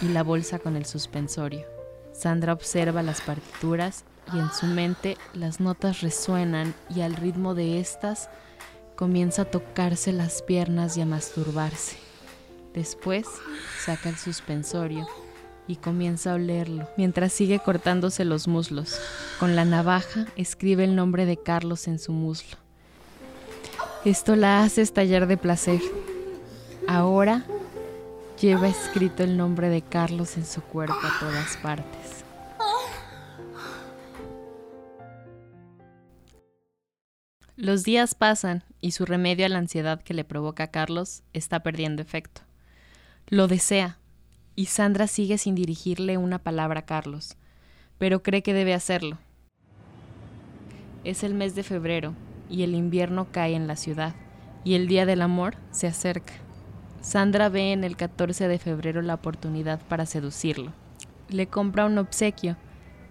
y 0.01 0.09
la 0.09 0.23
bolsa 0.23 0.59
con 0.59 0.75
el 0.75 0.85
suspensorio. 0.85 1.65
Sandra 2.13 2.53
observa 2.53 3.01
las 3.01 3.21
partituras 3.21 4.03
y 4.31 4.39
en 4.39 4.51
su 4.51 4.67
mente 4.67 5.17
las 5.33 5.59
notas 5.59 6.01
resuenan 6.01 6.73
y 6.89 7.01
al 7.01 7.15
ritmo 7.15 7.55
de 7.55 7.79
estas 7.79 8.29
comienza 8.95 9.43
a 9.43 9.45
tocarse 9.45 10.13
las 10.13 10.41
piernas 10.41 10.97
y 10.97 11.01
a 11.01 11.05
masturbarse. 11.05 11.97
Después 12.73 13.27
saca 13.83 14.09
el 14.09 14.15
suspensorio 14.15 15.07
y 15.67 15.77
comienza 15.77 16.31
a 16.31 16.35
olerlo 16.35 16.87
mientras 16.97 17.33
sigue 17.33 17.59
cortándose 17.59 18.25
los 18.25 18.47
muslos. 18.47 18.99
Con 19.39 19.55
la 19.55 19.65
navaja 19.65 20.25
escribe 20.35 20.83
el 20.83 20.95
nombre 20.95 21.25
de 21.25 21.37
Carlos 21.37 21.87
en 21.87 21.99
su 21.99 22.11
muslo. 22.11 22.57
Esto 24.05 24.35
la 24.35 24.63
hace 24.63 24.81
estallar 24.81 25.27
de 25.27 25.37
placer. 25.37 25.81
Ahora 26.87 27.45
lleva 28.41 28.67
escrito 28.67 29.23
el 29.23 29.37
nombre 29.37 29.69
de 29.69 29.81
Carlos 29.81 30.35
en 30.35 30.45
su 30.45 30.61
cuerpo 30.61 30.95
a 31.01 31.19
todas 31.19 31.55
partes. 31.57 32.22
Los 37.55 37.83
días 37.83 38.15
pasan 38.15 38.63
y 38.81 38.91
su 38.91 39.05
remedio 39.05 39.45
a 39.45 39.49
la 39.49 39.59
ansiedad 39.59 40.01
que 40.01 40.15
le 40.15 40.23
provoca 40.23 40.63
a 40.63 40.71
Carlos 40.71 41.21
está 41.33 41.59
perdiendo 41.61 42.01
efecto. 42.01 42.41
Lo 43.27 43.47
desea, 43.47 43.99
y 44.55 44.65
Sandra 44.65 45.05
sigue 45.05 45.37
sin 45.37 45.53
dirigirle 45.53 46.17
una 46.17 46.39
palabra 46.39 46.79
a 46.79 46.85
Carlos, 46.85 47.37
pero 47.99 48.23
cree 48.23 48.41
que 48.41 48.55
debe 48.55 48.73
hacerlo. 48.73 49.19
Es 51.03 51.23
el 51.23 51.35
mes 51.35 51.53
de 51.53 51.61
febrero 51.61 52.15
y 52.49 52.63
el 52.63 52.73
invierno 52.73 53.27
cae 53.31 53.53
en 53.53 53.67
la 53.67 53.75
ciudad, 53.75 54.15
y 54.63 54.73
el 54.73 54.87
Día 54.87 55.05
del 55.05 55.21
Amor 55.21 55.55
se 55.69 55.85
acerca. 55.85 56.33
Sandra 57.01 57.49
ve 57.49 57.71
en 57.71 57.83
el 57.83 57.97
14 57.97 58.47
de 58.47 58.57
febrero 58.57 59.03
la 59.03 59.13
oportunidad 59.13 59.79
para 59.87 60.07
seducirlo. 60.07 60.73
Le 61.29 61.45
compra 61.45 61.85
un 61.85 61.99
obsequio. 61.99 62.57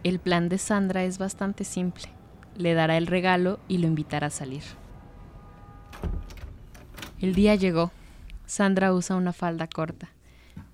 El 0.02 0.18
plan 0.18 0.48
de 0.48 0.58
Sandra 0.58 1.04
es 1.04 1.18
bastante 1.18 1.62
simple. 1.62 2.08
Le 2.56 2.74
dará 2.74 2.96
el 2.96 3.06
regalo 3.06 3.58
y 3.68 3.78
lo 3.78 3.86
invitará 3.86 4.28
a 4.28 4.30
salir. 4.30 4.62
El 7.20 7.34
día 7.34 7.54
llegó. 7.54 7.92
Sandra 8.46 8.92
usa 8.92 9.16
una 9.16 9.32
falda 9.32 9.66
corta. 9.66 10.10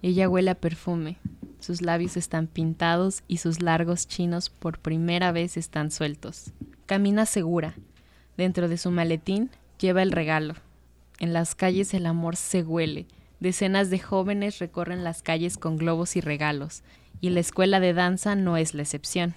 Ella 0.02 0.28
huele 0.28 0.50
a 0.50 0.54
perfume. 0.54 1.18
Sus 1.60 1.82
labios 1.82 2.16
están 2.16 2.46
pintados 2.46 3.22
y 3.28 3.38
sus 3.38 3.60
largos 3.60 4.06
chinos 4.06 4.48
por 4.48 4.78
primera 4.78 5.32
vez 5.32 5.56
están 5.56 5.90
sueltos. 5.90 6.52
Camina 6.86 7.26
segura. 7.26 7.74
Dentro 8.36 8.68
de 8.68 8.78
su 8.78 8.90
maletín 8.90 9.50
lleva 9.78 10.02
el 10.02 10.12
regalo. 10.12 10.54
En 11.18 11.32
las 11.32 11.54
calles 11.54 11.94
el 11.94 12.06
amor 12.06 12.36
se 12.36 12.62
huele. 12.62 13.06
Decenas 13.40 13.90
de 13.90 13.98
jóvenes 13.98 14.58
recorren 14.58 15.04
las 15.04 15.22
calles 15.22 15.58
con 15.58 15.76
globos 15.76 16.16
y 16.16 16.20
regalos, 16.20 16.82
y 17.20 17.30
la 17.30 17.40
escuela 17.40 17.80
de 17.80 17.92
danza 17.92 18.34
no 18.34 18.56
es 18.56 18.74
la 18.74 18.82
excepción. 18.82 19.34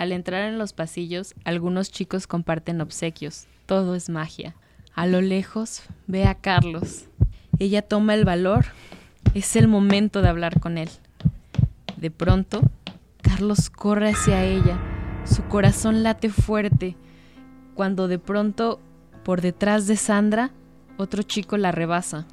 Al 0.00 0.12
entrar 0.12 0.48
en 0.48 0.56
los 0.56 0.72
pasillos, 0.72 1.34
algunos 1.44 1.90
chicos 1.90 2.26
comparten 2.26 2.80
obsequios. 2.80 3.48
Todo 3.66 3.94
es 3.94 4.08
magia. 4.08 4.56
A 4.94 5.06
lo 5.06 5.20
lejos 5.20 5.82
ve 6.06 6.24
a 6.24 6.34
Carlos. 6.34 7.04
Ella 7.58 7.82
toma 7.82 8.14
el 8.14 8.24
valor. 8.24 8.64
Es 9.34 9.56
el 9.56 9.68
momento 9.68 10.22
de 10.22 10.30
hablar 10.30 10.58
con 10.58 10.78
él. 10.78 10.88
De 11.98 12.10
pronto, 12.10 12.62
Carlos 13.20 13.68
corre 13.68 14.08
hacia 14.08 14.42
ella. 14.42 14.80
Su 15.26 15.44
corazón 15.48 16.02
late 16.02 16.30
fuerte. 16.30 16.96
Cuando 17.74 18.08
de 18.08 18.18
pronto, 18.18 18.80
por 19.22 19.42
detrás 19.42 19.86
de 19.86 19.96
Sandra, 19.96 20.50
otro 20.96 21.22
chico 21.24 21.58
la 21.58 21.72
rebasa. 21.72 22.26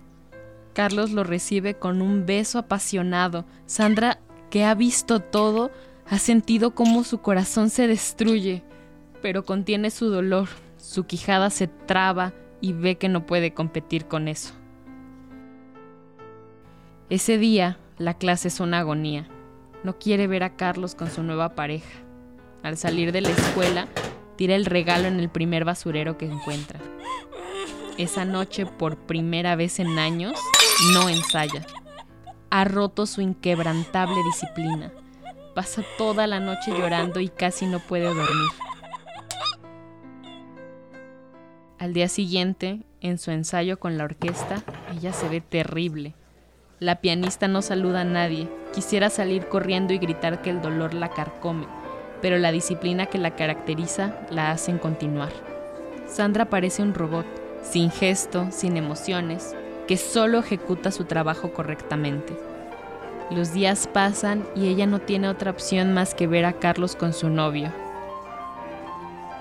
Carlos 0.72 1.12
lo 1.12 1.26
recibe 1.26 1.74
con 1.74 2.02
un 2.02 2.26
beso 2.26 2.60
apasionado. 2.60 3.44
Sandra, 3.66 4.20
que 4.50 4.64
ha 4.64 4.74
visto 4.74 5.20
todo, 5.20 5.70
ha 6.10 6.20
sentido 6.20 6.72
cómo 6.72 7.04
su 7.04 7.20
corazón 7.20 7.70
se 7.70 7.88
destruye, 7.88 8.64
pero 9.22 9.44
contiene 9.44 9.92
su 9.92 10.10
dolor. 10.10 10.48
Su 10.78 11.06
quijada 11.06 11.50
se 11.50 11.68
traba 11.68 12.34
y 12.62 12.74
ve 12.74 12.98
que 12.98 13.10
no 13.10 13.26
puede 13.26 13.54
competir 13.54 14.06
con 14.06 14.28
eso. 14.28 14.54
Ese 17.10 17.38
día, 17.38 17.78
la 17.98 18.14
clase 18.14 18.48
es 18.48 18.60
una 18.60 18.80
agonía. 18.80 19.28
No 19.84 19.98
quiere 19.98 20.28
ver 20.28 20.44
a 20.44 20.56
Carlos 20.56 20.96
con 20.96 21.10
su 21.10 21.24
nueva 21.24 21.56
pareja. 21.56 22.00
Al 22.64 22.78
salir 22.78 23.12
de 23.12 23.22
la 23.22 23.30
escuela, 23.30 23.88
tira 24.36 24.56
el 24.56 24.66
regalo 24.66 25.08
en 25.08 25.20
el 25.20 25.30
primer 25.30 25.66
basurero 25.66 26.18
que 26.18 26.26
encuentra. 26.26 26.80
Esa 27.98 28.26
noche, 28.26 28.66
por 28.66 28.98
primera 28.98 29.56
vez 29.56 29.80
en 29.80 30.00
años, 30.00 30.40
no 30.94 31.10
ensaya. 31.10 31.66
Ha 32.50 32.64
roto 32.64 33.06
su 33.06 33.22
inquebrantable 33.22 34.16
disciplina. 34.24 34.92
Pasa 35.58 35.82
toda 35.98 36.28
la 36.28 36.40
noche 36.40 36.70
llorando 36.70 37.20
y 37.20 37.30
casi 37.30 37.66
no 37.66 37.80
puede 37.80 38.06
dormir. 38.06 38.52
Al 41.80 41.94
día 41.94 42.10
siguiente, 42.10 42.84
en 43.02 43.18
su 43.18 43.32
ensayo 43.32 43.80
con 43.80 43.98
la 43.98 44.04
orquesta, 44.04 44.62
ella 44.96 45.14
se 45.14 45.28
ve 45.28 45.42
terrible. 45.42 46.14
La 46.78 47.02
pianista 47.02 47.48
no 47.48 47.64
saluda 47.64 48.02
a 48.02 48.04
nadie. 48.04 48.48
Quisiera 48.72 49.10
salir 49.10 49.48
corriendo 49.48 49.94
y 49.94 49.98
gritar 49.98 50.44
que 50.44 50.52
el 50.52 50.62
dolor 50.62 50.94
la 50.94 51.10
carcome, 51.10 51.66
pero 52.22 52.38
la 52.38 52.52
disciplina 52.52 53.08
que 53.08 53.18
la 53.18 53.36
caracteriza 53.36 54.14
la 54.30 54.52
hacen 54.52 54.78
continuar. 54.78 55.32
Sandra 56.06 56.52
parece 56.52 56.84
un 56.84 56.94
robot, 56.94 57.26
sin 57.64 57.90
gesto, 57.90 58.50
sin 58.52 58.78
emociones, 58.78 59.56
que 59.88 59.98
solo 59.98 60.38
ejecuta 60.38 60.92
su 60.92 61.06
trabajo 61.06 61.52
correctamente. 61.52 62.38
Los 63.30 63.54
días 63.54 63.88
pasan 63.88 64.48
y 64.56 64.68
ella 64.68 64.86
no 64.86 65.00
tiene 65.00 65.28
otra 65.28 65.52
opción 65.52 65.94
más 65.94 66.16
que 66.16 66.28
ver 66.28 66.46
a 66.46 66.54
Carlos 66.54 66.96
con 66.96 67.14
su 67.14 67.30
novio. 67.30 67.74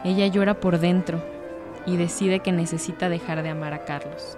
Ella 0.04 0.26
llora 0.26 0.60
por 0.60 0.78
dentro, 0.78 1.22
y 1.86 1.96
decide 1.96 2.40
que 2.40 2.52
necesita 2.52 3.08
dejar 3.08 3.42
de 3.42 3.50
amar 3.50 3.72
a 3.72 3.84
Carlos. 3.84 4.36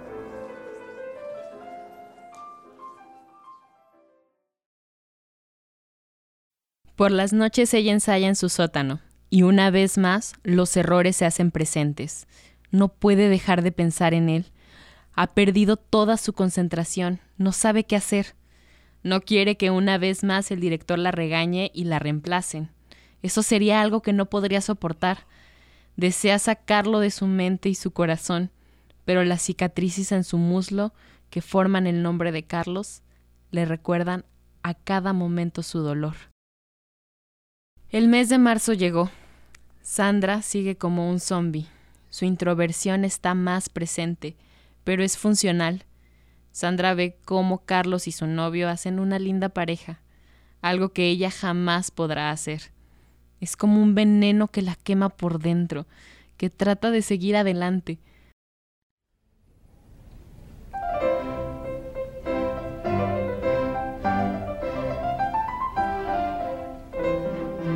Por 6.95 7.11
las 7.11 7.33
noches 7.33 7.73
ella 7.73 7.91
ensaya 7.91 8.27
en 8.27 8.35
su 8.35 8.49
sótano, 8.49 8.99
y 9.29 9.43
una 9.43 9.71
vez 9.71 9.97
más 9.97 10.33
los 10.43 10.75
errores 10.75 11.15
se 11.15 11.25
hacen 11.25 11.49
presentes. 11.49 12.27
No 12.71 12.89
puede 12.89 13.29
dejar 13.29 13.63
de 13.63 13.71
pensar 13.71 14.13
en 14.13 14.29
él. 14.29 14.51
Ha 15.13 15.27
perdido 15.27 15.77
toda 15.77 16.17
su 16.17 16.33
concentración, 16.33 17.19
no 17.37 17.51
sabe 17.51 17.83
qué 17.85 17.95
hacer. 17.95 18.35
No 19.03 19.21
quiere 19.21 19.57
que 19.57 19.71
una 19.71 19.97
vez 19.97 20.23
más 20.23 20.51
el 20.51 20.59
director 20.59 20.99
la 20.99 21.11
regañe 21.11 21.71
y 21.73 21.85
la 21.85 21.99
reemplacen. 21.99 22.69
Eso 23.21 23.43
sería 23.43 23.81
algo 23.81 24.01
que 24.01 24.13
no 24.13 24.27
podría 24.27 24.61
soportar. 24.61 25.25
Desea 25.95 26.39
sacarlo 26.39 26.99
de 26.99 27.11
su 27.11 27.27
mente 27.27 27.69
y 27.69 27.75
su 27.75 27.91
corazón, 27.91 28.51
pero 29.05 29.23
las 29.23 29.41
cicatrices 29.41 30.11
en 30.11 30.23
su 30.23 30.37
muslo, 30.37 30.93
que 31.29 31.41
forman 31.41 31.87
el 31.87 32.01
nombre 32.01 32.31
de 32.31 32.43
Carlos, 32.43 33.01
le 33.51 33.65
recuerdan 33.65 34.25
a 34.63 34.73
cada 34.73 35.13
momento 35.13 35.63
su 35.63 35.79
dolor. 35.79 36.15
El 37.89 38.07
mes 38.07 38.29
de 38.29 38.37
marzo 38.37 38.73
llegó. 38.73 39.09
Sandra 39.81 40.41
sigue 40.41 40.77
como 40.77 41.09
un 41.09 41.19
zombi. 41.19 41.67
Su 42.09 42.25
introversión 42.25 43.05
está 43.05 43.33
más 43.33 43.69
presente, 43.69 44.35
pero 44.83 45.03
es 45.03 45.17
funcional. 45.17 45.85
Sandra 46.59 46.93
ve 46.93 47.15
cómo 47.23 47.59
Carlos 47.59 48.05
y 48.09 48.11
su 48.11 48.27
novio 48.27 48.67
hacen 48.67 48.99
una 48.99 49.17
linda 49.17 49.47
pareja, 49.47 50.01
algo 50.61 50.89
que 50.89 51.07
ella 51.07 51.31
jamás 51.31 51.89
podrá 51.89 52.31
hacer. 52.31 52.73
Es 53.39 53.55
como 53.55 53.81
un 53.81 53.95
veneno 53.95 54.49
que 54.49 54.61
la 54.61 54.75
quema 54.75 55.07
por 55.07 55.39
dentro, 55.39 55.85
que 56.35 56.49
trata 56.49 56.91
de 56.91 57.01
seguir 57.01 57.37
adelante. 57.37 57.97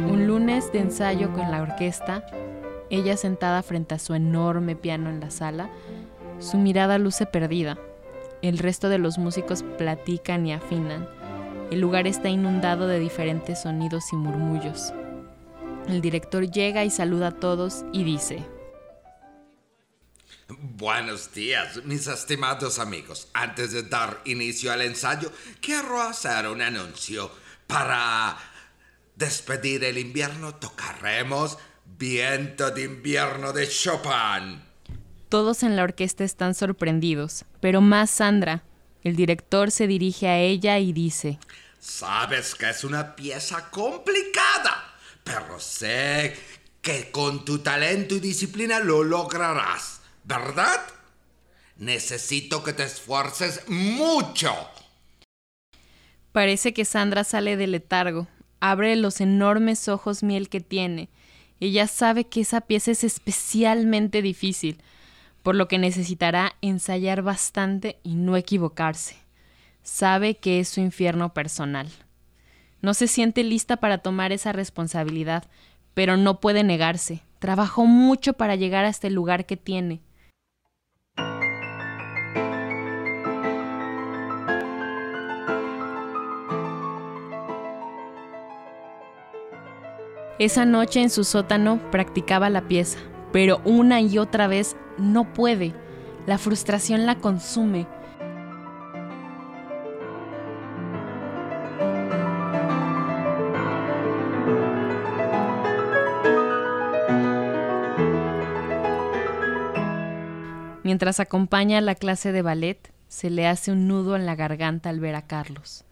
Un 0.10 0.28
lunes 0.28 0.74
de 0.74 0.80
ensayo 0.80 1.32
con 1.32 1.50
la 1.52 1.62
orquesta, 1.62 2.26
ella 2.90 3.16
sentada 3.16 3.64
frente 3.64 3.96
a 3.96 4.00
su 4.00 4.14
enorme 4.14 4.76
piano 4.76 5.10
en 5.10 5.22
la 5.22 5.32
sala, 5.32 5.70
su 6.40 6.58
mirada 6.58 6.98
luce 6.98 7.26
perdida. 7.26 7.78
El 8.44 8.58
resto 8.58 8.90
de 8.90 8.98
los 8.98 9.18
músicos 9.18 9.64
platican 9.78 10.46
y 10.46 10.52
afinan. 10.52 11.08
El 11.72 11.80
lugar 11.80 12.08
está 12.08 12.28
inundado 12.28 12.88
de 12.88 13.00
diferentes 13.00 13.62
sonidos 13.62 14.12
y 14.12 14.18
murmullos. 14.18 14.92
El 15.88 16.02
director 16.02 16.52
llega 16.52 16.84
y 16.84 16.90
saluda 16.90 17.28
a 17.28 17.40
todos 17.40 17.86
y 17.94 18.04
dice, 18.04 18.46
Buenos 20.50 21.34
días, 21.34 21.86
mis 21.86 22.06
estimados 22.08 22.80
amigos. 22.80 23.30
Antes 23.34 23.72
de 23.72 23.84
dar 23.84 24.20
inicio 24.26 24.74
al 24.74 24.82
ensayo, 24.82 25.32
quiero 25.62 26.02
hacer 26.02 26.46
un 26.50 26.62
anuncio. 26.62 27.32
Para 27.66 28.38
despedir 29.16 29.86
el 29.86 29.98
invierno 29.98 30.56
tocaremos 30.56 31.58
Viento 31.86 32.72
de 32.72 32.84
invierno 32.84 33.54
de 33.54 33.70
Chopin. 33.70 34.73
Todos 35.34 35.64
en 35.64 35.76
la 35.76 35.82
orquesta 35.82 36.24
están 36.24 36.54
sorprendidos, 36.54 37.46
pero 37.60 37.82
más 37.82 38.12
Sandra. 38.12 38.62
El 39.04 39.16
director 39.16 39.72
se 39.72 39.88
dirige 39.88 40.28
a 40.28 40.38
ella 40.38 40.78
y 40.78 40.94
dice, 40.94 41.40
Sabes 41.80 42.54
que 42.54 42.70
es 42.70 42.84
una 42.84 43.16
pieza 43.16 43.72
complicada 43.72 44.94
pero 45.24 45.60
sé 45.60 46.36
que 46.84 47.10
con 47.10 47.46
tu 47.46 47.58
talento 47.58 48.14
y 48.14 48.20
disciplina 48.20 48.80
lo 48.80 49.04
lograrás, 49.04 50.02
¿verdad? 50.24 50.80
Necesito 51.78 52.64
que 52.64 52.74
te 52.74 52.84
esfuerces 52.84 53.68
mucho. 53.68 54.54
Parece 56.32 56.76
que 56.76 56.86
Sandra 56.86 57.24
sale 57.24 57.58
del 57.58 57.72
letargo, 57.72 58.28
abre 58.60 58.96
los 58.98 59.20
enormes 59.20 59.88
ojos 59.88 60.22
miel 60.22 60.48
que 60.48 60.62
tiene. 60.62 61.10
Ella 61.60 61.88
sabe 61.88 62.26
que 62.26 62.42
esa 62.42 62.62
pieza 62.62 62.92
es 62.92 63.04
especialmente 63.04 64.22
difícil, 64.22 64.80
por 65.44 65.56
lo 65.56 65.68
que 65.68 65.78
necesitará 65.78 66.56
ensayar 66.62 67.22
bastante 67.22 68.00
y 68.02 68.16
no 68.16 68.38
equivocarse. 68.38 69.18
Sabe 69.84 70.38
que 70.38 70.60
es 70.60 70.70
su 70.70 70.80
infierno 70.80 71.34
personal. 71.34 71.90
No 72.82 72.94
se 72.94 73.08
siente 73.08 73.44
lista 73.44 73.78
para 73.78 74.00
tomar 74.00 74.32
esa 74.32 74.54
responsabilidad, 74.54 75.44
pero 75.94 76.18
no 76.18 76.40
puede 76.40 76.64
negarse. 76.64 77.22
Trabajó 77.40 77.86
mucho 77.86 78.34
para 78.34 78.56
llegar 78.56 78.86
a 78.86 78.90
este 78.90 79.10
lugar 79.10 79.46
que 79.46 79.58
tiene. 79.58 80.02
Esa 90.40 90.66
noche 90.66 91.02
en 91.02 91.10
su 91.10 91.24
sótano 91.24 91.80
practicaba 91.92 92.50
la 92.50 92.68
pieza, 92.68 93.00
pero 93.34 93.60
una 93.66 94.00
y 94.00 94.20
otra 94.20 94.48
vez 94.48 94.78
no 94.98 95.34
puede. 95.34 95.74
La 96.28 96.38
frustración 96.38 97.06
la 97.06 97.16
consume. 97.16 97.88
Mientras 110.84 111.20
acompaña 111.20 111.80
a 111.80 111.82
la 111.82 111.96
clase 111.96 112.32
de 112.32 112.44
ballet, 112.44 112.94
se 113.08 113.32
le 113.32 113.48
hace 113.48 113.72
un 113.72 113.88
nudo 113.88 114.16
en 114.16 114.28
la 114.28 114.36
garganta 114.36 114.90
al 114.90 115.00
ver 115.00 115.16
a 115.16 115.24
Carlos. 115.24 115.86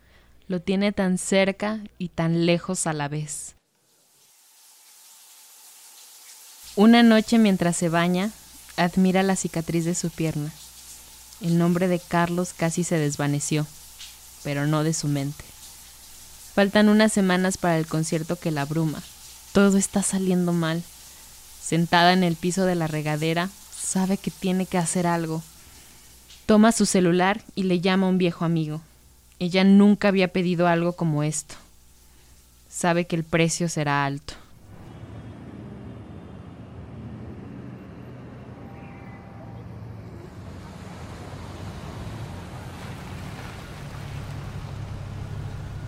Lo 0.47 0.61
tiene 0.61 0.91
tan 0.91 1.17
cerca 1.17 1.79
y 1.97 2.09
tan 2.09 2.45
lejos 2.45 2.85
a 2.85 2.93
la 2.93 3.07
vez. 3.07 3.55
Una 6.77 7.03
noche 7.03 7.37
mientras 7.37 7.75
se 7.75 7.89
baña, 7.89 8.31
admira 8.77 9.23
la 9.23 9.35
cicatriz 9.35 9.83
de 9.83 9.93
su 9.93 10.09
pierna. 10.09 10.53
El 11.41 11.57
nombre 11.57 11.89
de 11.89 11.99
Carlos 11.99 12.53
casi 12.55 12.85
se 12.85 12.97
desvaneció, 12.97 13.67
pero 14.43 14.65
no 14.65 14.85
de 14.85 14.93
su 14.93 15.09
mente. 15.09 15.43
Faltan 16.55 16.87
unas 16.87 17.11
semanas 17.11 17.57
para 17.57 17.77
el 17.77 17.87
concierto 17.87 18.37
que 18.37 18.51
la 18.51 18.61
abruma. 18.61 19.03
Todo 19.51 19.77
está 19.77 20.01
saliendo 20.01 20.53
mal. 20.53 20.81
Sentada 21.61 22.13
en 22.13 22.23
el 22.23 22.37
piso 22.37 22.65
de 22.65 22.75
la 22.75 22.87
regadera, 22.87 23.49
sabe 23.77 24.17
que 24.17 24.31
tiene 24.31 24.65
que 24.65 24.77
hacer 24.77 25.07
algo. 25.07 25.43
Toma 26.45 26.71
su 26.71 26.85
celular 26.85 27.43
y 27.53 27.63
le 27.63 27.81
llama 27.81 28.07
a 28.07 28.09
un 28.09 28.17
viejo 28.17 28.45
amigo. 28.45 28.81
Ella 29.39 29.65
nunca 29.65 30.07
había 30.07 30.29
pedido 30.29 30.67
algo 30.67 30.93
como 30.93 31.23
esto. 31.23 31.55
Sabe 32.69 33.07
que 33.07 33.17
el 33.17 33.25
precio 33.25 33.67
será 33.67 34.05
alto. 34.05 34.35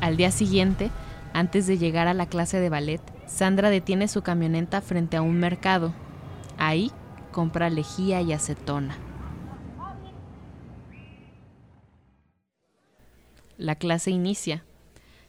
Al 0.04 0.18
día 0.18 0.32
siguiente, 0.32 0.92
antes 1.32 1.66
de 1.66 1.78
llegar 1.78 2.10
a 2.10 2.14
la 2.14 2.26
clase 2.26 2.60
de 2.60 2.68
ballet, 2.68 3.00
Sandra 3.26 3.70
detiene 3.70 4.10
su 4.10 4.22
camioneta 4.22 4.82
frente 4.82 5.16
a 5.16 5.22
un 5.22 5.40
mercado. 5.40 5.94
Ahí 6.58 6.92
compra 7.32 7.70
lejía 7.70 8.20
y 8.20 8.34
acetona. 8.34 8.98
La 13.58 13.76
clase 13.76 14.12
inicia. 14.12 14.66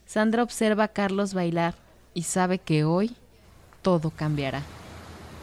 Sandra 0.06 0.42
observa 0.42 0.82
a 0.82 0.88
Carlos 0.88 1.34
bailar 1.34 1.76
y 2.12 2.24
sabe 2.24 2.58
que 2.58 2.82
hoy 2.82 3.14
todo 3.80 4.10
cambiará. 4.10 4.62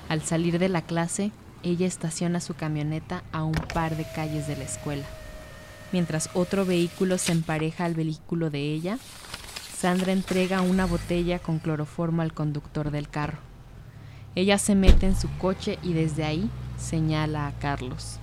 Al 0.09 0.23
salir 0.23 0.59
de 0.59 0.67
la 0.67 0.81
clase, 0.81 1.31
ella 1.63 1.87
estaciona 1.87 2.41
su 2.41 2.55
camioneta 2.55 3.23
a 3.31 3.45
un 3.45 3.53
par 3.53 3.95
de 3.95 4.05
calles 4.13 4.45
de 4.47 4.57
la 4.57 4.65
escuela. 4.65 5.05
Mientras 5.91 6.29
otro 6.33 6.65
vehículo 6.65 7.17
se 7.17 7.31
empareja 7.31 7.85
al 7.85 7.95
vehículo 7.95 8.49
de 8.49 8.73
ella, 8.73 8.97
Sandra 9.75 10.11
entrega 10.11 10.61
una 10.61 10.85
botella 10.85 11.39
con 11.39 11.57
cloroformo 11.57 12.21
al 12.21 12.33
conductor 12.33 12.91
del 12.91 13.09
carro. 13.09 13.39
Ella 14.35 14.57
se 14.57 14.75
mete 14.75 15.07
en 15.07 15.15
su 15.15 15.27
coche 15.39 15.79
y 15.81 15.93
desde 15.93 16.23
ahí 16.23 16.49
señala 16.77 17.47
a 17.47 17.51
Carlos. 17.53 18.19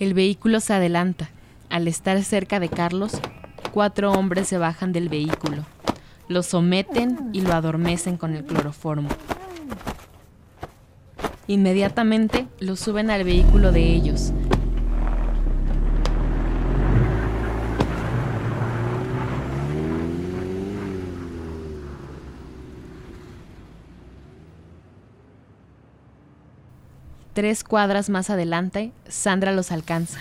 El 0.00 0.14
vehículo 0.14 0.60
se 0.60 0.72
adelanta. 0.72 1.28
Al 1.68 1.86
estar 1.86 2.22
cerca 2.24 2.60
de 2.60 2.70
Carlos, 2.70 3.20
cuatro 3.72 4.10
hombres 4.12 4.48
se 4.48 4.56
bajan 4.56 4.92
del 4.92 5.08
vehículo. 5.08 5.66
Lo 6.28 6.42
someten 6.42 7.30
y 7.32 7.42
lo 7.42 7.52
adormecen 7.52 8.16
con 8.16 8.34
el 8.34 8.44
cloroformo. 8.44 9.10
Inmediatamente 11.46 12.46
lo 12.58 12.74
suben 12.76 13.10
al 13.10 13.24
vehículo 13.24 13.70
de 13.70 13.82
ellos, 13.82 14.32
Tres 27.38 27.62
cuadras 27.62 28.10
más 28.10 28.30
adelante, 28.30 28.90
Sandra 29.06 29.52
los 29.52 29.70
alcanza. 29.70 30.18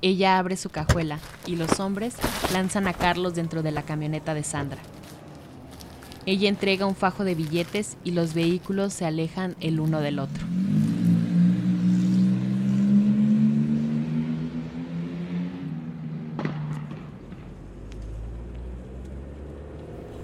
Ella 0.00 0.38
abre 0.38 0.56
su 0.56 0.70
cajuela 0.70 1.18
y 1.44 1.56
los 1.56 1.80
hombres 1.80 2.14
lanzan 2.54 2.88
a 2.88 2.94
Carlos 2.94 3.34
dentro 3.34 3.62
de 3.62 3.70
la 3.70 3.82
camioneta 3.82 4.32
de 4.32 4.42
Sandra. 4.42 4.78
Ella 6.24 6.48
entrega 6.48 6.86
un 6.86 6.96
fajo 6.96 7.24
de 7.24 7.34
billetes 7.34 7.98
y 8.04 8.12
los 8.12 8.32
vehículos 8.32 8.94
se 8.94 9.04
alejan 9.04 9.54
el 9.60 9.80
uno 9.80 10.00
del 10.00 10.18
otro. 10.18 10.42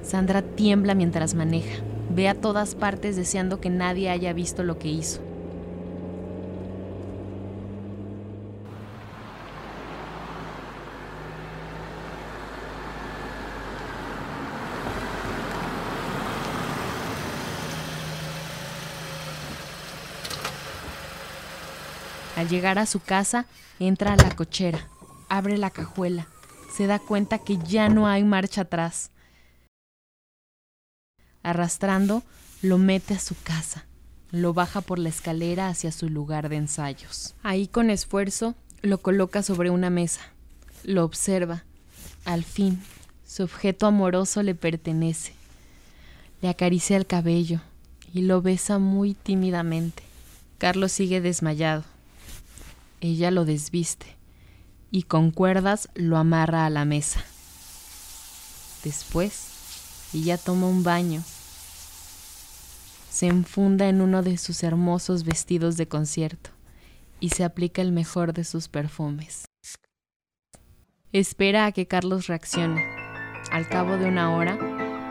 Sandra 0.02 0.40
tiembla 0.40 0.94
mientras 0.94 1.34
maneja. 1.34 1.89
Ve 2.12 2.28
a 2.28 2.34
todas 2.34 2.74
partes 2.74 3.14
deseando 3.14 3.60
que 3.60 3.70
nadie 3.70 4.10
haya 4.10 4.32
visto 4.32 4.64
lo 4.64 4.78
que 4.78 4.88
hizo. 4.88 5.20
Al 22.36 22.48
llegar 22.48 22.78
a 22.78 22.86
su 22.86 23.00
casa, 23.00 23.46
entra 23.78 24.14
a 24.14 24.16
la 24.16 24.34
cochera, 24.34 24.88
abre 25.28 25.58
la 25.58 25.70
cajuela, 25.70 26.26
se 26.74 26.86
da 26.86 26.98
cuenta 26.98 27.38
que 27.38 27.58
ya 27.58 27.88
no 27.88 28.08
hay 28.08 28.24
marcha 28.24 28.62
atrás. 28.62 29.10
Arrastrando, 31.42 32.22
lo 32.62 32.78
mete 32.78 33.14
a 33.14 33.18
su 33.18 33.34
casa, 33.42 33.86
lo 34.30 34.52
baja 34.52 34.80
por 34.80 34.98
la 34.98 35.08
escalera 35.08 35.68
hacia 35.68 35.92
su 35.92 36.08
lugar 36.08 36.48
de 36.48 36.56
ensayos. 36.56 37.34
Ahí 37.42 37.66
con 37.66 37.90
esfuerzo 37.90 38.54
lo 38.82 38.98
coloca 38.98 39.42
sobre 39.42 39.70
una 39.70 39.90
mesa, 39.90 40.20
lo 40.84 41.04
observa. 41.04 41.64
Al 42.24 42.44
fin, 42.44 42.82
su 43.26 43.42
objeto 43.42 43.86
amoroso 43.86 44.42
le 44.42 44.54
pertenece. 44.54 45.32
Le 46.42 46.48
acaricia 46.48 46.96
el 46.96 47.06
cabello 47.06 47.60
y 48.12 48.22
lo 48.22 48.42
besa 48.42 48.78
muy 48.78 49.14
tímidamente. 49.14 50.02
Carlos 50.58 50.92
sigue 50.92 51.20
desmayado. 51.20 51.84
Ella 53.00 53.30
lo 53.30 53.44
desviste 53.44 54.16
y 54.90 55.04
con 55.04 55.30
cuerdas 55.30 55.88
lo 55.94 56.16
amarra 56.16 56.66
a 56.66 56.70
la 56.70 56.84
mesa. 56.84 57.24
Después, 58.84 59.49
ella 60.12 60.38
toma 60.38 60.66
un 60.66 60.82
baño, 60.82 61.22
se 63.10 63.26
enfunda 63.26 63.88
en 63.88 64.00
uno 64.00 64.22
de 64.22 64.38
sus 64.38 64.62
hermosos 64.62 65.24
vestidos 65.24 65.76
de 65.76 65.86
concierto 65.86 66.50
y 67.20 67.30
se 67.30 67.44
aplica 67.44 67.82
el 67.82 67.92
mejor 67.92 68.32
de 68.32 68.44
sus 68.44 68.68
perfumes. 68.68 69.44
Espera 71.12 71.66
a 71.66 71.72
que 71.72 71.86
Carlos 71.86 72.28
reaccione. 72.28 72.82
Al 73.52 73.68
cabo 73.68 73.96
de 73.98 74.06
una 74.06 74.34
hora, 74.34 74.56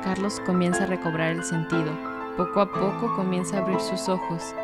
Carlos 0.03 0.39
comienza 0.45 0.83
a 0.83 0.87
recobrar 0.87 1.33
el 1.35 1.43
sentido. 1.43 1.91
Poco 2.35 2.61
a 2.61 2.71
poco 2.71 3.15
comienza 3.15 3.57
a 3.57 3.61
abrir 3.61 3.79
sus 3.79 4.09
ojos 4.09 4.55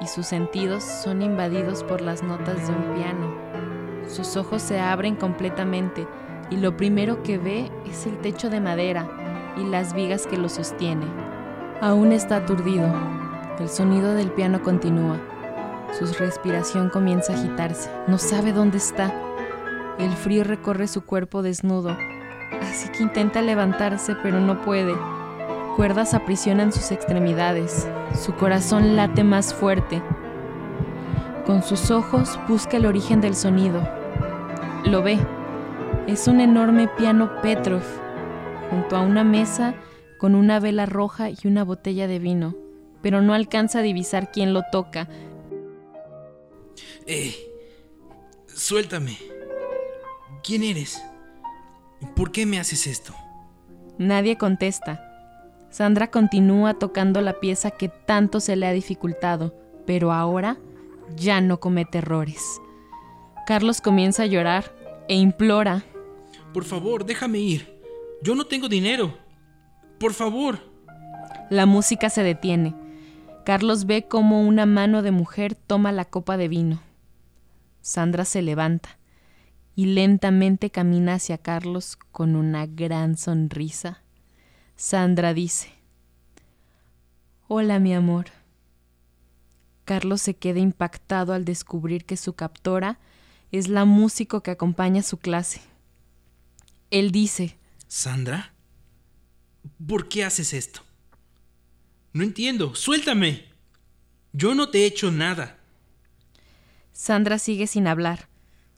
y 0.00 0.06
sus 0.06 0.26
sentidos 0.26 0.82
son 0.82 1.22
invadidos 1.22 1.84
por 1.84 2.00
las 2.00 2.22
notas 2.22 2.66
de 2.66 2.74
un 2.74 2.94
piano. 2.94 4.08
Sus 4.08 4.36
ojos 4.36 4.62
se 4.62 4.80
abren 4.80 5.16
completamente 5.16 6.06
y 6.50 6.56
lo 6.56 6.76
primero 6.76 7.22
que 7.22 7.38
ve 7.38 7.70
es 7.86 8.06
el 8.06 8.18
techo 8.18 8.50
de 8.50 8.60
madera 8.60 9.29
y 9.56 9.64
las 9.64 9.94
vigas 9.94 10.26
que 10.26 10.36
lo 10.36 10.48
sostiene. 10.48 11.06
Aún 11.80 12.12
está 12.12 12.36
aturdido. 12.36 12.86
El 13.58 13.68
sonido 13.68 14.14
del 14.14 14.30
piano 14.30 14.62
continúa. 14.62 15.18
Su 15.98 16.06
respiración 16.14 16.88
comienza 16.88 17.32
a 17.32 17.36
agitarse. 17.36 17.90
No 18.06 18.18
sabe 18.18 18.52
dónde 18.52 18.78
está. 18.78 19.12
El 19.98 20.12
frío 20.12 20.44
recorre 20.44 20.86
su 20.88 21.04
cuerpo 21.04 21.42
desnudo, 21.42 21.96
así 22.62 22.88
que 22.90 23.02
intenta 23.02 23.42
levantarse 23.42 24.16
pero 24.22 24.40
no 24.40 24.62
puede. 24.62 24.94
Cuerdas 25.76 26.14
aprisionan 26.14 26.72
sus 26.72 26.90
extremidades. 26.90 27.86
Su 28.14 28.34
corazón 28.34 28.96
late 28.96 29.24
más 29.24 29.52
fuerte. 29.52 30.02
Con 31.44 31.62
sus 31.62 31.90
ojos 31.90 32.38
busca 32.48 32.76
el 32.76 32.86
origen 32.86 33.20
del 33.20 33.34
sonido. 33.34 33.86
Lo 34.84 35.02
ve. 35.02 35.18
Es 36.06 36.28
un 36.28 36.40
enorme 36.40 36.88
piano 36.88 37.30
Petrov, 37.42 37.82
junto 38.70 38.96
a 38.96 39.00
una 39.00 39.24
mesa 39.24 39.74
con 40.18 40.34
una 40.34 40.60
vela 40.60 40.86
roja 40.86 41.30
y 41.30 41.36
una 41.44 41.64
botella 41.64 42.06
de 42.06 42.18
vino, 42.18 42.54
pero 43.02 43.20
no 43.22 43.34
alcanza 43.34 43.80
a 43.80 43.82
divisar 43.82 44.30
quién 44.30 44.52
lo 44.52 44.62
toca. 44.70 45.08
¡Eh! 47.06 47.34
Suéltame. 48.46 49.16
¿Quién 50.42 50.62
eres? 50.62 51.02
¿Por 52.14 52.32
qué 52.32 52.46
me 52.46 52.58
haces 52.58 52.86
esto? 52.86 53.14
Nadie 53.98 54.38
contesta. 54.38 55.06
Sandra 55.70 56.10
continúa 56.10 56.74
tocando 56.74 57.20
la 57.20 57.40
pieza 57.40 57.70
que 57.70 57.88
tanto 57.88 58.40
se 58.40 58.56
le 58.56 58.66
ha 58.66 58.72
dificultado, 58.72 59.54
pero 59.86 60.12
ahora 60.12 60.58
ya 61.16 61.40
no 61.40 61.60
comete 61.60 61.98
errores. 61.98 62.60
Carlos 63.46 63.80
comienza 63.80 64.24
a 64.24 64.26
llorar 64.26 64.74
e 65.08 65.16
implora. 65.16 65.84
Por 66.52 66.64
favor, 66.64 67.04
déjame 67.04 67.38
ir. 67.38 67.69
Yo 68.22 68.34
no 68.34 68.44
tengo 68.44 68.68
dinero. 68.68 69.16
Por 69.98 70.12
favor. 70.12 70.60
La 71.48 71.64
música 71.64 72.10
se 72.10 72.22
detiene. 72.22 72.74
Carlos 73.44 73.86
ve 73.86 74.06
cómo 74.06 74.42
una 74.42 74.66
mano 74.66 75.02
de 75.02 75.10
mujer 75.10 75.54
toma 75.54 75.90
la 75.90 76.04
copa 76.04 76.36
de 76.36 76.48
vino. 76.48 76.82
Sandra 77.80 78.26
se 78.26 78.42
levanta 78.42 78.98
y 79.74 79.86
lentamente 79.86 80.70
camina 80.70 81.14
hacia 81.14 81.38
Carlos 81.38 81.96
con 82.12 82.36
una 82.36 82.66
gran 82.66 83.16
sonrisa. 83.16 84.02
Sandra 84.76 85.32
dice, 85.32 85.72
Hola 87.48 87.78
mi 87.78 87.94
amor. 87.94 88.26
Carlos 89.86 90.20
se 90.20 90.34
queda 90.34 90.60
impactado 90.60 91.32
al 91.32 91.46
descubrir 91.46 92.04
que 92.04 92.18
su 92.18 92.34
captora 92.34 92.98
es 93.50 93.68
la 93.68 93.86
músico 93.86 94.42
que 94.42 94.50
acompaña 94.50 95.02
su 95.02 95.16
clase. 95.16 95.62
Él 96.90 97.10
dice, 97.10 97.56
¿Sandra? 97.92 98.54
¿Por 99.84 100.08
qué 100.08 100.22
haces 100.22 100.52
esto? 100.52 100.82
No 102.12 102.22
entiendo, 102.22 102.76
suéltame. 102.76 103.46
Yo 104.32 104.54
no 104.54 104.68
te 104.70 104.82
he 104.82 104.86
hecho 104.86 105.10
nada. 105.10 105.58
Sandra 106.92 107.40
sigue 107.40 107.66
sin 107.66 107.88
hablar. 107.88 108.28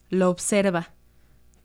Lo 0.08 0.30
observa. 0.30 0.94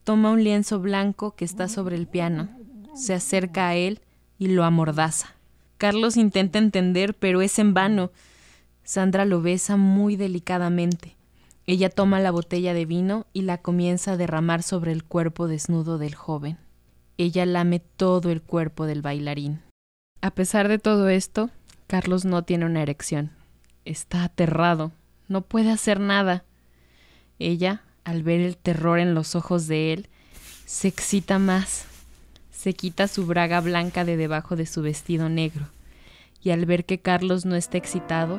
Toma 0.04 0.32
un 0.32 0.44
lienzo 0.44 0.82
blanco 0.82 1.38
que 1.38 1.46
está 1.46 1.70
sobre 1.70 1.96
el 1.96 2.06
piano. 2.06 2.50
Se 2.94 3.14
acerca 3.14 3.70
a 3.70 3.76
él 3.76 4.02
y 4.38 4.50
lo 4.50 4.66
amordaza. 4.66 5.34
Carlos 5.78 6.18
intenta 6.18 6.60
entender, 6.60 7.14
pero 7.14 7.42
es 7.42 7.60
en 7.60 7.74
vano. 7.74 8.12
Sandra 8.84 9.24
lo 9.24 9.42
besa 9.42 9.78
muy 9.78 10.18
delicadamente. 10.18 11.16
Ella 11.66 11.90
toma 11.90 12.20
la 12.20 12.32
botella 12.32 12.74
de 12.74 12.86
vino 12.86 13.26
y 13.32 13.44
la 13.44 13.60
comienza 13.62 14.12
a 14.12 14.18
derramar 14.18 14.64
sobre 14.64 14.92
el 14.92 15.06
cuerpo 15.06 15.48
desnudo 15.48 15.98
del 15.98 16.14
joven. 16.14 16.58
Ella 17.18 17.48
lame 17.48 17.80
todo 17.80 18.30
el 18.30 18.44
cuerpo 18.44 18.86
del 18.86 19.02
bailarín. 19.02 19.62
A 20.22 20.32
pesar 20.32 20.68
de 20.68 20.78
todo 20.78 21.10
esto, 21.10 21.50
Carlos 21.88 22.26
no 22.26 22.44
tiene 22.44 22.66
una 22.66 22.84
erección. 22.84 23.32
Está 23.86 24.24
aterrado. 24.24 24.92
No 25.28 25.42
puede 25.42 25.72
hacer 25.72 26.00
nada. 26.00 26.44
Ella, 27.40 27.82
al 28.04 28.22
ver 28.22 28.42
el 28.42 28.56
terror 28.56 29.00
en 29.00 29.16
los 29.16 29.36
ojos 29.36 29.68
de 29.68 29.94
él, 29.94 30.10
se 30.66 30.88
excita 30.88 31.40
más. 31.40 31.86
Se 32.52 32.74
quita 32.74 33.08
su 33.08 33.26
braga 33.26 33.62
blanca 33.62 34.06
de 34.06 34.16
debajo 34.16 34.56
de 34.56 34.66
su 34.66 34.82
vestido 34.82 35.30
negro, 35.30 35.68
y 36.42 36.52
al 36.52 36.66
ver 36.66 36.86
que 36.86 37.00
Carlos 37.00 37.46
no 37.46 37.56
está 37.56 37.78
excitado, 37.78 38.38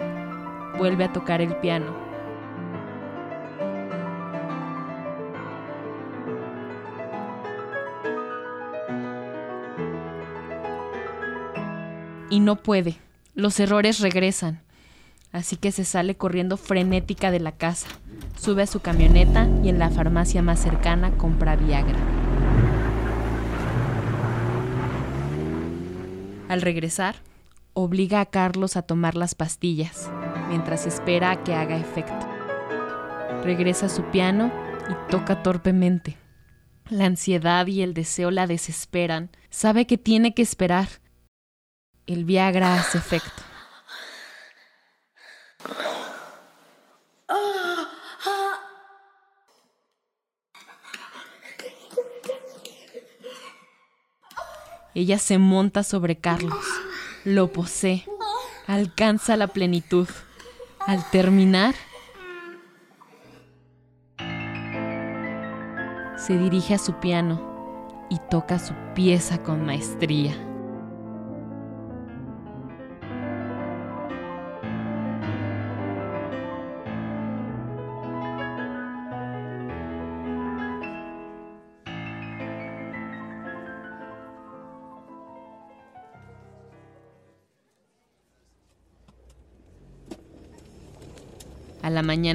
vuelve 0.77 1.05
a 1.05 1.13
tocar 1.13 1.41
el 1.41 1.57
piano. 1.57 2.08
Y 12.31 12.41
no 12.41 12.57
puede. 12.57 12.97
Los 13.35 13.59
errores 13.61 14.01
regresan. 14.01 14.61
Así 15.33 15.57
que 15.57 15.73
se 15.73 15.85
sale 15.85 16.17
corriendo 16.17 16.57
frenética 16.57 17.31
de 17.31 17.41
la 17.41 17.53
casa. 17.53 17.89
Sube 18.39 18.63
a 18.63 18.67
su 18.67 18.81
camioneta 18.81 19.49
y 19.63 19.69
en 19.69 19.79
la 19.79 19.91
farmacia 19.91 20.43
más 20.43 20.61
cercana 20.61 21.13
compra 21.13 21.57
Viagra. 21.57 21.99
Al 26.49 26.63
regresar, 26.63 27.17
obliga 27.75 28.21
a 28.21 28.27
Carlos 28.27 28.77
a 28.77 28.83
tomar 28.83 29.17
las 29.17 29.35
pastillas, 29.35 30.11
mientras 30.49 30.87
espera 30.87 31.31
a 31.31 31.45
que 31.45 31.55
haga 31.55 31.77
efecto. 31.77 32.27
Regresa 33.45 33.87
a 33.87 33.91
su 33.91 34.03
piano 34.05 34.51
y 34.89 35.11
toca 35.11 35.43
torpemente. 35.43 36.17
La 36.89 37.05
ansiedad 37.05 37.67
y 37.67 37.83
el 37.83 37.93
deseo 37.93 38.31
la 38.31 38.47
desesperan. 38.47 39.31
Sabe 39.51 39.87
que 39.87 39.99
tiene 39.99 40.33
que 40.33 40.41
esperar. 40.41 40.89
El 42.09 42.25
Viagra 42.25 42.75
hace 42.75 42.97
efecto. 42.97 43.43
Ella 54.95 55.19
se 55.19 55.37
monta 55.37 55.83
sobre 55.83 56.17
Carlos, 56.17 56.65
lo 57.25 57.53
posee, 57.53 58.07
alcanza 58.67 59.37
la 59.37 59.49
plenitud. 59.49 60.09
Al 60.79 61.05
terminar, 61.11 61.75
se 66.17 66.39
dirige 66.39 66.73
a 66.73 66.79
su 66.79 66.95
piano 66.95 68.07
y 68.09 68.19
toca 68.31 68.59
su 68.59 68.73
pieza 68.95 69.43
con 69.43 69.67
maestría. 69.67 70.48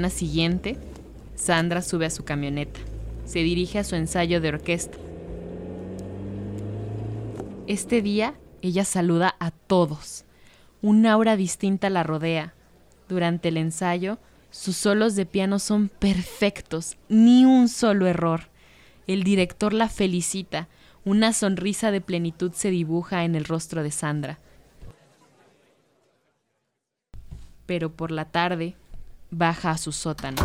Siguiente, 0.10 0.78
Sandra 1.36 1.82
sube 1.82 2.06
a 2.06 2.10
su 2.10 2.24
camioneta. 2.24 2.80
Se 3.26 3.39
dirige 3.39 3.80
a 3.80 3.84
su 3.84 3.96
ensayo 3.96 4.42
de 4.42 4.50
orquesta. 4.50 4.98
Este 7.68 8.02
día, 8.02 8.36
ella 8.62 8.86
saluda 8.86 9.36
a 9.39 9.52
todos. 9.52 10.26
Un 10.82 11.06
aura 11.06 11.38
distinta 11.38 11.89
la 11.89 12.04
rodea. 12.04 12.54
Durante 13.08 13.50
el 13.50 13.58
ensayo, 13.58 14.20
sus 14.52 14.76
solos 14.76 15.16
de 15.16 15.26
piano 15.26 15.60
son 15.60 15.89
perfectos, 15.89 16.98
ni 17.10 17.46
un 17.46 17.70
solo 17.70 18.06
error. 18.06 18.50
El 19.08 19.24
director 19.24 19.74
la 19.74 19.89
felicita. 19.89 20.68
Una 21.06 21.34
sonrisa 21.34 21.92
de 21.92 22.02
plenitud 22.02 22.52
se 22.54 22.70
dibuja 22.70 23.24
en 23.24 23.36
el 23.36 23.46
rostro 23.46 23.82
de 23.84 23.92
Sandra. 23.92 24.39
Pero 27.66 27.92
por 27.92 28.12
la 28.12 28.26
tarde, 28.26 28.76
baja 29.34 29.72
a 29.72 29.78
su 29.78 29.91
sótano. 29.91 30.41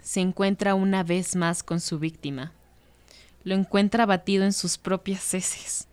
Se 0.00 0.20
encuentra 0.20 0.74
una 0.74 1.02
vez 1.02 1.36
más 1.36 1.62
con 1.62 1.80
su 1.80 1.98
víctima. 1.98 2.52
Lo 3.44 3.54
encuentra 3.54 4.06
batido 4.06 4.44
en 4.44 4.52
sus 4.52 4.78
propias 4.78 5.34
heces. 5.34 5.88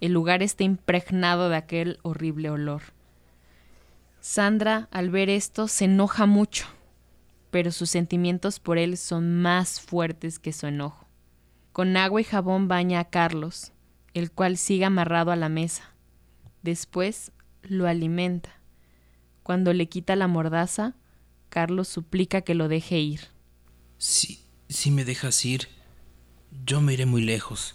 El 0.00 0.12
lugar 0.12 0.42
está 0.42 0.64
impregnado 0.64 1.48
de 1.48 1.56
aquel 1.56 1.98
horrible 2.02 2.50
olor. 2.50 2.82
Sandra, 4.20 4.88
al 4.90 5.10
ver 5.10 5.30
esto, 5.30 5.68
se 5.68 5.86
enoja 5.86 6.26
mucho, 6.26 6.66
pero 7.50 7.72
sus 7.72 7.90
sentimientos 7.90 8.60
por 8.60 8.78
él 8.78 8.96
son 8.96 9.40
más 9.40 9.80
fuertes 9.80 10.38
que 10.38 10.52
su 10.52 10.66
enojo. 10.66 11.06
Con 11.72 11.96
agua 11.96 12.20
y 12.20 12.24
jabón 12.24 12.68
baña 12.68 13.00
a 13.00 13.04
Carlos, 13.10 13.72
el 14.12 14.30
cual 14.30 14.56
sigue 14.56 14.84
amarrado 14.84 15.32
a 15.32 15.36
la 15.36 15.48
mesa. 15.48 15.90
Después 16.62 17.32
lo 17.62 17.86
alimenta. 17.86 18.59
Cuando 19.42 19.72
le 19.72 19.88
quita 19.88 20.16
la 20.16 20.28
mordaza, 20.28 20.94
Carlos 21.48 21.88
suplica 21.88 22.42
que 22.42 22.54
lo 22.54 22.68
deje 22.68 22.98
ir. 22.98 23.20
Si, 23.98 24.44
si 24.68 24.90
me 24.90 25.04
dejas 25.04 25.44
ir, 25.44 25.68
yo 26.64 26.80
me 26.80 26.92
iré 26.92 27.06
muy 27.06 27.22
lejos. 27.22 27.74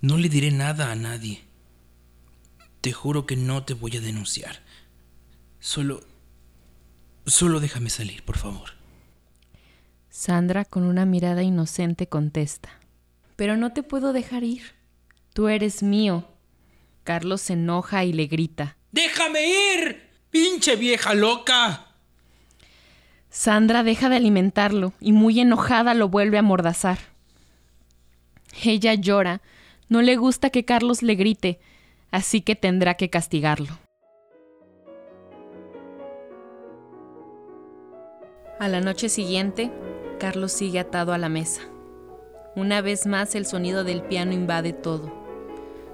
No 0.00 0.16
le 0.16 0.28
diré 0.28 0.50
nada 0.50 0.90
a 0.90 0.94
nadie. 0.94 1.44
Te 2.80 2.92
juro 2.92 3.26
que 3.26 3.36
no 3.36 3.64
te 3.64 3.74
voy 3.74 3.96
a 3.96 4.00
denunciar. 4.00 4.60
Solo... 5.58 6.00
Solo 7.26 7.60
déjame 7.60 7.90
salir, 7.90 8.24
por 8.24 8.38
favor. 8.38 8.70
Sandra, 10.08 10.64
con 10.64 10.84
una 10.84 11.04
mirada 11.04 11.42
inocente, 11.42 12.08
contesta. 12.08 12.70
Pero 13.36 13.56
no 13.56 13.72
te 13.72 13.82
puedo 13.82 14.12
dejar 14.12 14.42
ir. 14.42 14.62
Tú 15.34 15.48
eres 15.48 15.82
mío. 15.82 16.26
Carlos 17.04 17.42
se 17.42 17.52
enoja 17.52 18.04
y 18.04 18.12
le 18.12 18.26
grita. 18.26 18.76
¡Déjame 18.90 19.46
ir! 19.46 20.09
¡Pinche 20.30 20.76
vieja 20.76 21.14
loca! 21.14 21.86
Sandra 23.30 23.82
deja 23.82 24.08
de 24.08 24.16
alimentarlo 24.16 24.92
y 25.00 25.12
muy 25.12 25.40
enojada 25.40 25.94
lo 25.94 26.08
vuelve 26.08 26.38
a 26.38 26.42
mordazar. 26.42 26.98
Ella 28.64 28.94
llora, 28.94 29.40
no 29.88 30.02
le 30.02 30.16
gusta 30.16 30.50
que 30.50 30.64
Carlos 30.64 31.02
le 31.02 31.14
grite, 31.14 31.60
así 32.10 32.42
que 32.42 32.54
tendrá 32.54 32.94
que 32.94 33.10
castigarlo. 33.10 33.78
A 38.60 38.68
la 38.68 38.80
noche 38.80 39.08
siguiente, 39.08 39.72
Carlos 40.18 40.52
sigue 40.52 40.78
atado 40.78 41.12
a 41.12 41.18
la 41.18 41.28
mesa. 41.28 41.62
Una 42.54 42.82
vez 42.82 43.06
más 43.06 43.34
el 43.34 43.46
sonido 43.46 43.84
del 43.84 44.02
piano 44.02 44.32
invade 44.32 44.72
todo. 44.72 45.19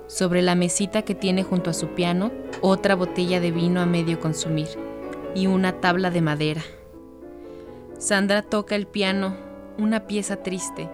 Sobre 0.09 0.41
la 0.41 0.55
mesita 0.55 1.03
que 1.03 1.15
tiene 1.15 1.43
junto 1.43 1.71
a 1.71 1.75
su 1.75 1.89
piano, 1.89 2.31
otra 2.61 2.95
botella 2.95 3.41
de 3.41 3.51
vino 3.51 3.81
a 3.81 3.87
medio 3.87 4.21
consumir 4.21 4.69
y 5.35 5.49
una 5.49 5.81
tabla 5.81 6.11
de 6.11 6.21
madera. 6.21 6.63
Sandra 7.99 8.43
toca 8.43 8.77
el 8.77 8.87
piano, 8.87 9.37
una 9.79 10.07
pieza 10.07 10.43
triste. 10.43 10.89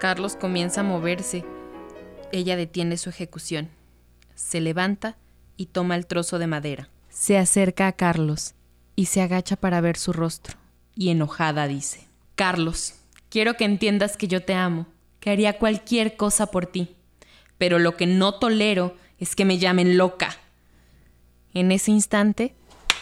Carlos 0.00 0.36
comienza 0.36 0.80
a 0.80 0.84
moverse. 0.84 1.44
Ella 2.32 2.56
detiene 2.56 2.96
su 2.96 3.10
ejecución. 3.10 3.68
Se 4.34 4.60
levanta 4.60 5.16
y 5.56 5.66
toma 5.66 5.96
el 5.96 6.06
trozo 6.06 6.38
de 6.38 6.46
madera. 6.46 6.88
Se 7.08 7.38
acerca 7.38 7.86
a 7.86 7.92
Carlos 7.92 8.54
y 8.94 9.06
se 9.06 9.20
agacha 9.20 9.56
para 9.56 9.80
ver 9.80 9.96
su 9.96 10.12
rostro. 10.12 10.56
Y 10.94 11.10
enojada 11.10 11.66
dice, 11.66 12.08
Carlos, 12.34 12.94
quiero 13.28 13.54
que 13.54 13.64
entiendas 13.64 14.16
que 14.16 14.28
yo 14.28 14.42
te 14.42 14.54
amo, 14.54 14.86
que 15.20 15.30
haría 15.30 15.58
cualquier 15.58 16.16
cosa 16.16 16.46
por 16.46 16.66
ti, 16.66 16.96
pero 17.58 17.78
lo 17.78 17.96
que 17.96 18.06
no 18.06 18.34
tolero 18.34 18.94
es 19.18 19.34
que 19.34 19.44
me 19.44 19.58
llamen 19.58 19.96
loca. 19.96 20.36
En 21.54 21.72
ese 21.72 21.90
instante, 21.90 22.54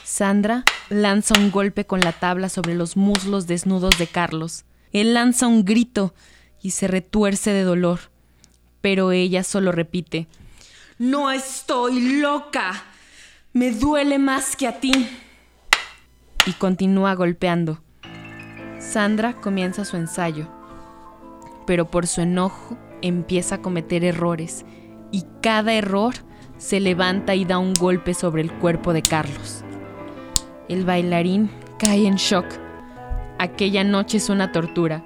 Sandra 0.04 0.64
lanza 0.90 1.38
un 1.38 1.50
golpe 1.50 1.86
con 1.86 2.00
la 2.00 2.12
tabla 2.12 2.48
sobre 2.48 2.74
los 2.74 2.96
muslos 2.96 3.46
desnudos 3.46 3.98
de 3.98 4.06
Carlos. 4.06 4.64
Él 4.92 5.14
lanza 5.14 5.46
un 5.46 5.64
grito 5.64 6.14
y 6.62 6.70
se 6.70 6.86
retuerce 6.86 7.50
de 7.52 7.62
dolor, 7.62 8.00
pero 8.80 9.12
ella 9.12 9.42
solo 9.42 9.72
repite, 9.72 10.28
No 10.98 11.30
estoy 11.30 12.20
loca. 12.20 12.84
Me 13.52 13.72
duele 13.72 14.18
más 14.18 14.56
que 14.56 14.66
a 14.66 14.78
ti. 14.80 14.92
Y 16.46 16.52
continúa 16.52 17.14
golpeando. 17.14 17.80
Sandra 18.78 19.32
comienza 19.34 19.84
su 19.84 19.96
ensayo, 19.96 20.48
pero 21.66 21.90
por 21.90 22.06
su 22.06 22.20
enojo 22.20 22.76
empieza 23.04 23.56
a 23.56 23.62
cometer 23.62 24.02
errores 24.02 24.64
y 25.12 25.24
cada 25.42 25.74
error 25.74 26.14
se 26.56 26.80
levanta 26.80 27.34
y 27.34 27.44
da 27.44 27.58
un 27.58 27.74
golpe 27.74 28.14
sobre 28.14 28.40
el 28.40 28.50
cuerpo 28.50 28.94
de 28.94 29.02
Carlos. 29.02 29.62
El 30.68 30.86
bailarín 30.86 31.50
cae 31.78 32.06
en 32.06 32.16
shock. 32.16 32.46
Aquella 33.38 33.84
noche 33.84 34.16
es 34.16 34.30
una 34.30 34.52
tortura. 34.52 35.04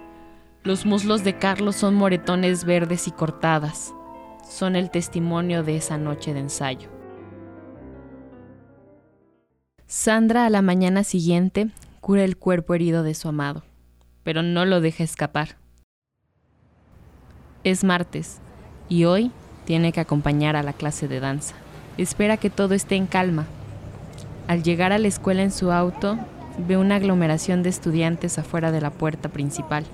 Los 0.62 0.86
muslos 0.86 1.24
de 1.24 1.36
Carlos 1.38 1.74
son 1.74 1.96
moretones 1.96 2.64
verdes 2.64 3.08
y 3.08 3.10
cortadas. 3.10 3.92
Son 4.48 4.76
el 4.76 4.90
testimonio 4.90 5.64
de 5.64 5.76
esa 5.76 5.98
noche 5.98 6.32
de 6.32 6.40
ensayo. 6.40 6.88
Sandra 9.86 10.46
a 10.46 10.50
la 10.50 10.62
mañana 10.62 11.02
siguiente 11.02 11.70
cura 12.00 12.22
el 12.22 12.36
cuerpo 12.36 12.74
herido 12.74 13.02
de 13.02 13.14
su 13.14 13.28
amado, 13.28 13.64
pero 14.22 14.42
no 14.42 14.64
lo 14.64 14.80
deja 14.80 15.02
escapar. 15.02 15.56
Es 17.68 17.84
martes 17.84 18.38
y 18.88 19.04
hoy 19.04 19.30
tiene 19.64 19.92
que 19.92 20.00
acompañar 20.00 20.56
a 20.56 20.62
la 20.62 20.72
clase 20.72 21.08
de 21.08 21.20
danza. 21.20 21.54
Espera 21.98 22.36
que 22.36 22.50
todo 22.50 22.74
esté 22.74 22.96
en 22.96 23.06
calma 23.06 23.46
al 24.48 24.62
llegar 24.62 24.92
a 24.92 24.98
la 24.98 25.08
escuela 25.08 25.42
en 25.42 25.52
su 25.52 25.70
auto, 25.70 26.18
ve 26.66 26.78
una 26.78 26.96
aglomeración 26.96 27.62
de 27.62 27.68
estudiantes 27.68 28.38
afuera 28.38 28.72
de 28.72 28.80
la 28.80 28.90
puerta 28.90 29.28
principal. 29.28 29.84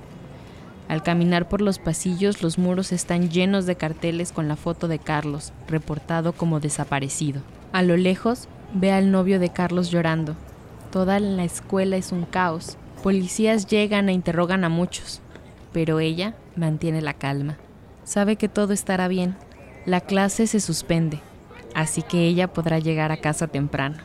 Al 0.89 1.03
caminar 1.03 1.49
por 1.49 1.61
los 1.61 1.81
pasillos, 1.81 2.41
los 2.41 2.57
muros 2.57 2.93
están 2.93 3.31
llenos 3.31 3.67
de 3.67 3.75
carteles 3.75 4.31
con 4.31 4.47
la 4.47 4.55
foto 4.55 4.87
de 4.87 5.01
Carlos, 5.01 5.53
reportado 5.67 6.35
como 6.35 6.61
desaparecido. 6.61 7.43
A 7.73 7.83
lo 7.83 7.97
lejos, 7.97 8.47
ve 8.73 8.93
al 8.93 9.11
novio 9.11 9.41
de 9.41 9.49
Carlos 9.49 9.91
llorando. 9.91 10.37
Toda 10.93 11.19
la 11.19 11.43
escuela 11.43 11.97
es 11.97 12.13
un 12.13 12.25
caos. 12.25 12.77
Policías 13.03 13.67
llegan 13.67 14.09
e 14.09 14.13
interrogan 14.13 14.63
a 14.63 14.69
muchos, 14.69 15.21
pero 15.73 15.99
ella 15.99 16.37
mantiene 16.55 17.03
la 17.03 17.15
calma. 17.15 17.57
Sabe 18.05 18.37
que 18.37 18.49
todo 18.49 18.73
estará 18.73 19.09
bien. 19.09 19.37
La 19.87 20.01
clase 20.01 20.47
se 20.47 20.61
suspende, 20.61 21.21
así 21.75 22.03
que 22.03 22.27
ella 22.27 22.53
podrá 22.53 22.79
llegar 22.79 23.13
a 23.13 23.17
casa 23.17 23.49
temprano. 23.49 23.97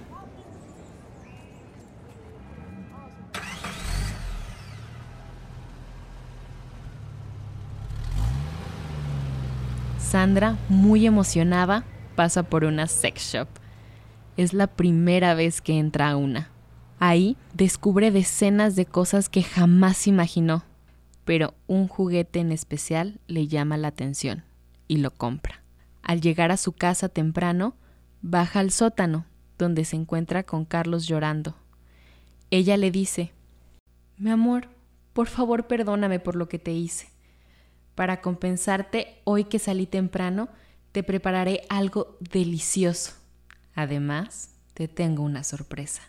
Sandra, 10.00 10.58
muy 10.70 11.06
emocionada, 11.06 11.84
pasa 12.16 12.42
por 12.42 12.64
una 12.64 12.88
sex 12.88 13.34
shop. 13.34 13.48
Es 14.38 14.54
la 14.54 14.66
primera 14.66 15.36
vez 15.36 15.62
que 15.62 15.78
entra 15.78 16.10
a 16.10 16.18
una. 16.18 16.50
Ahí 17.00 17.38
descubre 17.54 18.10
decenas 18.10 18.76
de 18.76 18.86
cosas 18.86 19.30
que 19.30 19.44
jamás 19.44 20.08
imaginó, 20.08 20.64
pero 21.26 21.54
un 21.68 21.88
juguete 21.88 22.40
en 22.40 22.52
especial 22.52 23.20
le 23.28 23.48
llama 23.48 23.78
la 23.78 23.90
atención 23.90 24.44
y 24.88 24.98
lo 24.98 25.12
compra. 25.12 25.62
Al 26.02 26.22
llegar 26.22 26.52
a 26.52 26.58
su 26.58 26.74
casa 26.74 27.10
temprano, 27.10 27.76
baja 28.22 28.60
al 28.60 28.72
sótano, 28.72 29.26
donde 29.58 29.86
se 29.86 29.96
encuentra 29.96 30.44
con 30.44 30.66
Carlos 30.66 31.08
llorando. 31.08 31.56
Ella 32.50 32.78
le 32.78 32.92
dice, 32.92 33.32
Mi 34.18 34.32
amor, 34.32 34.70
por 35.14 35.28
favor 35.28 35.68
perdóname 35.68 36.20
por 36.20 36.36
lo 36.36 36.50
que 36.50 36.60
te 36.60 36.72
hice. 36.72 37.10
Para 37.96 38.22
compensarte, 38.22 39.22
hoy 39.26 39.44
que 39.44 39.60
salí 39.60 39.86
temprano, 39.86 40.50
te 40.92 41.04
prepararé 41.04 41.62
algo 41.70 42.18
delicioso. 42.20 43.14
Además, 43.76 44.56
te 44.74 44.88
tengo 44.88 45.24
una 45.24 45.44
sorpresa. 45.44 46.09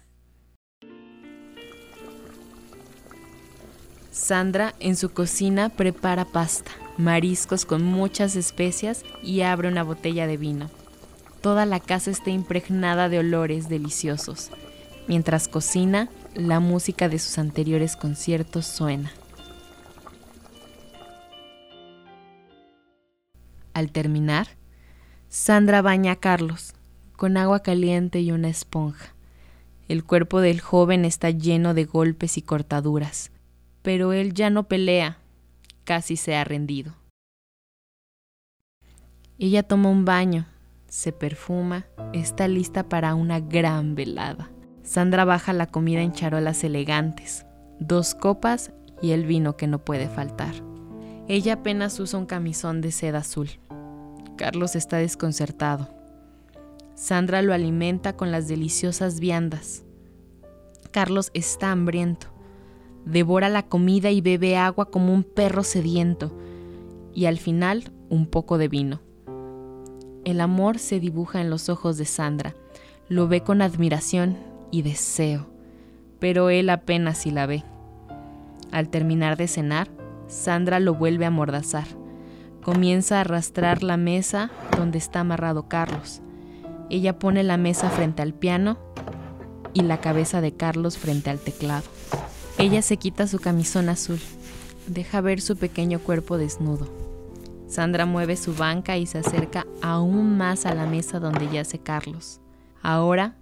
Sandra 4.11 4.75
en 4.81 4.97
su 4.97 5.11
cocina 5.11 5.69
prepara 5.69 6.25
pasta, 6.25 6.73
mariscos 6.99 7.65
con 7.65 7.85
muchas 7.85 8.35
especias 8.35 9.05
y 9.23 9.43
abre 9.43 9.69
una 9.69 9.85
botella 9.85 10.27
de 10.27 10.37
vino. 10.37 10.69
Toda 11.41 11.65
la 11.65 11.81
casa 11.81 12.11
está 12.11 12.31
impregnada 12.31 13.09
de 13.09 13.21
olores 13.21 13.69
deliciosos. 13.69 14.51
Mientras 15.07 15.49
cocina, 15.49 16.09
la 16.35 16.61
música 16.61 17.09
de 17.09 17.19
sus 17.19 17.39
anteriores 17.39 17.97
conciertos 17.97 18.67
suena. 18.67 19.13
Al 23.73 23.93
terminar, 23.93 24.49
Sandra 25.29 25.81
baña 25.83 26.13
a 26.13 26.17
Carlos 26.17 26.75
con 27.17 27.37
agua 27.37 27.61
caliente 27.61 28.21
y 28.21 28.33
una 28.33 28.49
esponja. 28.49 29.15
El 29.89 30.05
cuerpo 30.05 30.41
del 30.41 30.61
joven 30.61 31.05
está 31.05 31.31
lleno 31.31 31.75
de 31.75 31.85
golpes 31.85 32.37
y 32.37 32.43
cortaduras, 32.43 33.31
pero 33.83 34.13
él 34.13 34.35
ya 34.35 34.51
no 34.51 34.69
pelea, 34.69 35.19
casi 35.85 36.17
se 36.17 36.37
ha 36.37 36.45
rendido. 36.45 36.95
Ella 39.39 39.63
toma 39.63 39.89
un 39.89 40.05
baño, 40.05 40.47
se 40.87 41.13
perfuma, 41.13 41.87
está 42.13 42.47
lista 42.49 42.89
para 42.89 43.15
una 43.15 43.41
gran 43.41 43.95
velada. 43.95 44.51
Sandra 44.83 45.25
baja 45.25 45.53
la 45.53 45.67
comida 45.67 46.03
en 46.03 46.13
charolas 46.13 46.65
elegantes, 46.65 47.47
dos 47.79 48.15
copas 48.15 48.73
y 49.01 49.13
el 49.13 49.25
vino 49.25 49.57
que 49.57 49.67
no 49.67 49.79
puede 49.85 50.09
faltar. 50.09 50.55
Ella 51.29 51.55
apenas 51.55 51.99
usa 52.01 52.19
un 52.19 52.27
camisón 52.27 52.81
de 52.81 52.91
seda 52.91 53.19
azul. 53.19 53.51
Carlos 54.37 54.75
está 54.75 54.97
desconcertado. 54.97 55.89
Sandra 56.95 57.41
lo 57.41 57.55
alimenta 57.55 58.17
con 58.17 58.33
las 58.33 58.49
deliciosas 58.49 59.21
viandas. 59.21 59.85
Carlos 60.91 61.31
está 61.35 61.71
hambriento. 61.71 62.27
Devora 63.05 63.49
la 63.49 63.65
comida 63.65 64.11
y 64.11 64.21
bebe 64.21 64.57
agua 64.57 64.91
como 64.91 65.13
un 65.13 65.23
perro 65.23 65.63
sediento. 65.63 66.33
Y 67.15 67.27
al 67.27 67.39
final, 67.39 67.93
un 68.09 68.27
poco 68.27 68.59
de 68.59 68.69
vino. 68.69 69.01
El 70.25 70.41
amor 70.41 70.79
se 70.79 71.01
dibuja 71.01 71.41
en 71.41 71.51
los 71.51 71.69
ojos 71.69 71.97
de 71.97 72.05
Sandra. 72.05 72.55
Lo 73.09 73.27
ve 73.27 73.43
con 73.43 73.63
admiración 73.63 74.37
y 74.71 74.83
deseo. 74.83 75.47
Pero 76.19 76.51
él 76.51 76.69
apenas 76.71 77.19
si 77.19 77.31
la 77.31 77.47
ve. 77.47 77.65
Al 78.71 78.89
terminar 78.89 79.37
de 79.37 79.49
cenar, 79.49 79.89
Sandra 80.29 80.79
lo 80.79 80.95
vuelve 80.95 81.25
a 81.25 81.31
mordazar. 81.31 81.87
Comienza 82.63 83.17
a 83.17 83.21
arrastrar 83.23 83.83
la 83.83 83.97
mesa 83.97 84.51
donde 84.77 84.99
está 84.99 85.21
amarrado 85.21 85.69
Carlos. 85.69 86.21
Ella 86.91 87.19
pone 87.19 87.43
la 87.43 87.57
mesa 87.57 87.89
frente 87.89 88.21
al 88.23 88.35
piano 88.35 88.79
y 89.73 89.83
la 89.83 90.01
cabeza 90.01 90.41
de 90.41 90.53
Carlos 90.53 90.99
frente 90.99 91.31
al 91.31 91.39
teclado. 91.39 91.85
Ella 92.61 92.83
se 92.83 92.99
quita 92.99 93.27
su 93.27 93.39
camisón 93.39 93.89
azul. 93.89 94.21
Deja 94.87 95.23
ver 95.23 95.41
su 95.41 95.57
pequeño 95.57 95.99
cuerpo 95.99 96.37
desnudo. 96.37 96.89
Sandra 97.69 98.05
mueve 98.05 98.37
su 98.37 98.55
banca 98.55 98.99
y 98.99 99.07
se 99.07 99.17
acerca 99.17 99.67
aún 99.81 100.37
más 100.37 100.67
a 100.67 100.75
la 100.75 100.85
mesa 100.85 101.21
donde 101.21 101.49
yace 101.49 101.79
Carlos. 101.79 102.43
Ahora, 102.83 103.35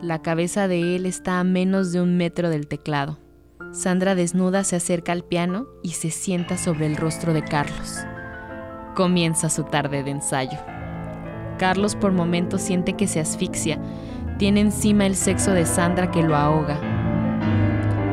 la 0.00 0.22
cabeza 0.22 0.68
de 0.68 0.96
él 0.96 1.04
está 1.04 1.38
a 1.38 1.44
menos 1.44 1.92
de 1.92 2.00
un 2.00 2.16
metro 2.16 2.48
del 2.48 2.66
teclado. 2.66 3.18
Sandra 3.72 4.14
desnuda 4.14 4.64
se 4.64 4.76
acerca 4.76 5.12
al 5.12 5.22
piano 5.22 5.66
y 5.82 5.90
se 5.90 6.10
sienta 6.10 6.56
sobre 6.56 6.86
el 6.86 6.96
rostro 6.96 7.34
de 7.34 7.44
Carlos. 7.44 7.98
Comienza 8.94 9.50
su 9.50 9.64
tarde 9.64 10.02
de 10.02 10.12
ensayo. 10.12 10.58
Carlos 11.58 11.94
por 11.94 12.12
momentos 12.12 12.62
siente 12.62 12.94
que 12.94 13.06
se 13.06 13.20
asfixia. 13.20 13.78
Tiene 14.38 14.60
encima 14.60 15.04
el 15.04 15.14
sexo 15.14 15.52
de 15.52 15.66
Sandra 15.66 16.10
que 16.10 16.22
lo 16.22 16.36
ahoga. 16.36 16.91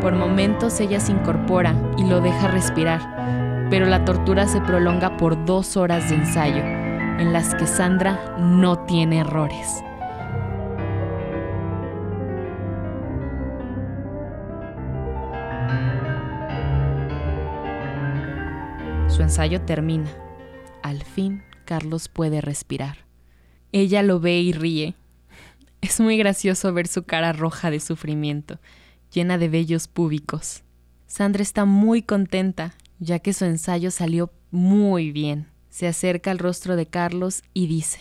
Por 0.01 0.15
momentos 0.15 0.79
ella 0.79 0.99
se 1.01 1.11
incorpora 1.11 1.75
y 1.97 2.05
lo 2.05 2.21
deja 2.21 2.47
respirar, 2.47 3.67
pero 3.69 3.85
la 3.85 4.05
tortura 4.05 4.47
se 4.47 4.61
prolonga 4.61 5.17
por 5.17 5.43
dos 5.45 5.75
horas 5.75 6.09
de 6.09 6.15
ensayo, 6.15 6.63
en 6.63 7.33
las 7.33 7.53
que 7.55 7.67
Sandra 7.67 8.37
no 8.39 8.85
tiene 8.85 9.19
errores. 9.19 9.83
Su 19.07 19.21
ensayo 19.21 19.59
termina. 19.61 20.09
Al 20.81 21.03
fin, 21.03 21.43
Carlos 21.65 22.07
puede 22.07 22.39
respirar. 22.39 22.99
Ella 23.73 24.01
lo 24.01 24.21
ve 24.21 24.39
y 24.39 24.53
ríe. 24.53 24.95
Es 25.81 25.99
muy 25.99 26.17
gracioso 26.17 26.73
ver 26.73 26.87
su 26.87 27.03
cara 27.03 27.33
roja 27.33 27.69
de 27.69 27.81
sufrimiento, 27.81 28.59
llena 29.11 29.37
de 29.37 29.49
vellos 29.49 29.87
púbicos. 29.87 30.63
Sandra 31.07 31.41
está 31.41 31.65
muy 31.65 32.01
contenta, 32.01 32.75
ya 32.99 33.19
que 33.19 33.33
su 33.33 33.45
ensayo 33.45 33.91
salió 33.91 34.31
muy 34.51 35.11
bien. 35.11 35.47
Se 35.69 35.87
acerca 35.87 36.31
al 36.31 36.39
rostro 36.39 36.75
de 36.75 36.85
Carlos 36.85 37.43
y 37.53 37.67
dice, 37.67 37.99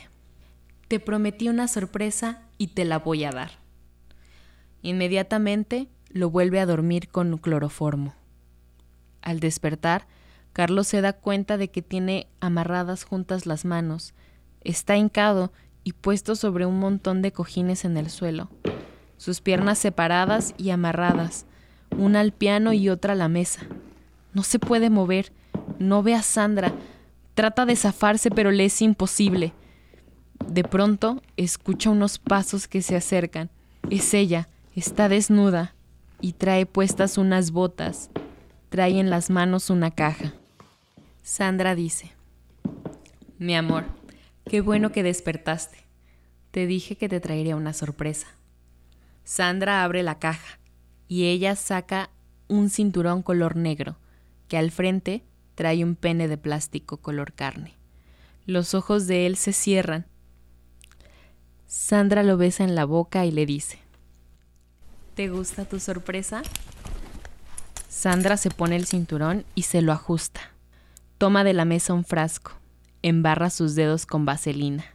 Te 0.88 1.00
prometí 1.00 1.48
una 1.48 1.68
sorpresa 1.68 2.42
y 2.58 2.68
te 2.68 2.84
la 2.84 2.98
voy 2.98 3.24
a 3.24 3.30
dar. 3.30 3.50
Inmediatamente 4.82 5.88
lo 6.10 6.30
vuelve 6.30 6.60
a 6.60 6.66
dormir 6.66 7.08
con 7.08 7.36
cloroformo. 7.38 8.14
Al 9.22 9.40
despertar, 9.40 10.06
Carlos 10.52 10.88
se 10.88 11.00
da 11.00 11.12
cuenta 11.12 11.56
de 11.56 11.70
que 11.70 11.82
tiene 11.82 12.28
amarradas 12.40 13.04
juntas 13.04 13.46
las 13.46 13.64
manos, 13.64 14.14
está 14.62 14.96
hincado 14.96 15.52
y 15.84 15.92
puesto 15.92 16.34
sobre 16.36 16.66
un 16.66 16.78
montón 16.78 17.22
de 17.22 17.32
cojines 17.32 17.84
en 17.84 17.96
el 17.96 18.10
suelo, 18.10 18.50
sus 19.18 19.42
piernas 19.42 19.78
separadas 19.78 20.54
y 20.56 20.70
amarradas, 20.70 21.44
una 21.96 22.20
al 22.20 22.32
piano 22.32 22.72
y 22.72 22.88
otra 22.88 23.12
a 23.12 23.16
la 23.16 23.28
mesa. 23.28 23.60
No 24.32 24.42
se 24.42 24.58
puede 24.58 24.88
mover, 24.88 25.32
no 25.78 26.02
ve 26.02 26.14
a 26.14 26.22
Sandra, 26.22 26.72
trata 27.34 27.66
de 27.66 27.76
zafarse 27.76 28.30
pero 28.30 28.50
le 28.50 28.64
es 28.64 28.80
imposible. 28.80 29.52
De 30.46 30.64
pronto 30.64 31.22
escucha 31.36 31.90
unos 31.90 32.18
pasos 32.18 32.68
que 32.68 32.80
se 32.80 32.96
acercan. 32.96 33.50
Es 33.90 34.14
ella, 34.14 34.48
está 34.74 35.08
desnuda 35.08 35.74
y 36.20 36.32
trae 36.32 36.64
puestas 36.64 37.18
unas 37.18 37.50
botas. 37.50 38.10
Trae 38.70 38.98
en 38.98 39.10
las 39.10 39.30
manos 39.30 39.70
una 39.70 39.90
caja. 39.90 40.34
Sandra 41.22 41.74
dice, 41.74 42.12
Mi 43.38 43.56
amor, 43.56 43.84
qué 44.46 44.60
bueno 44.60 44.92
que 44.92 45.02
despertaste. 45.02 45.78
Te 46.50 46.66
dije 46.66 46.96
que 46.96 47.08
te 47.08 47.20
traería 47.20 47.56
una 47.56 47.72
sorpresa. 47.72 48.28
Sandra 49.28 49.84
abre 49.84 50.02
la 50.02 50.18
caja 50.18 50.58
y 51.06 51.26
ella 51.26 51.54
saca 51.54 52.08
un 52.48 52.70
cinturón 52.70 53.22
color 53.22 53.56
negro, 53.56 53.98
que 54.48 54.56
al 54.56 54.70
frente 54.70 55.22
trae 55.54 55.84
un 55.84 55.96
pene 55.96 56.28
de 56.28 56.38
plástico 56.38 56.96
color 56.96 57.34
carne. 57.34 57.74
Los 58.46 58.72
ojos 58.72 59.06
de 59.06 59.26
él 59.26 59.36
se 59.36 59.52
cierran. 59.52 60.06
Sandra 61.66 62.22
lo 62.22 62.38
besa 62.38 62.64
en 62.64 62.74
la 62.74 62.86
boca 62.86 63.26
y 63.26 63.30
le 63.30 63.44
dice, 63.44 63.78
¿Te 65.14 65.28
gusta 65.28 65.66
tu 65.66 65.78
sorpresa? 65.78 66.40
Sandra 67.86 68.38
se 68.38 68.48
pone 68.48 68.76
el 68.76 68.86
cinturón 68.86 69.44
y 69.54 69.64
se 69.64 69.82
lo 69.82 69.92
ajusta. 69.92 70.40
Toma 71.18 71.44
de 71.44 71.52
la 71.52 71.66
mesa 71.66 71.92
un 71.92 72.06
frasco, 72.06 72.52
embarra 73.02 73.50
sus 73.50 73.74
dedos 73.74 74.06
con 74.06 74.24
vaselina. 74.24 74.86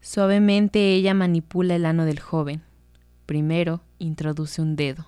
Suavemente 0.00 0.92
ella 0.92 1.14
manipula 1.14 1.76
el 1.76 1.86
ano 1.86 2.04
del 2.04 2.18
joven. 2.18 2.66
Primero 3.28 3.82
introduce 3.98 4.62
un 4.62 4.74
dedo, 4.74 5.04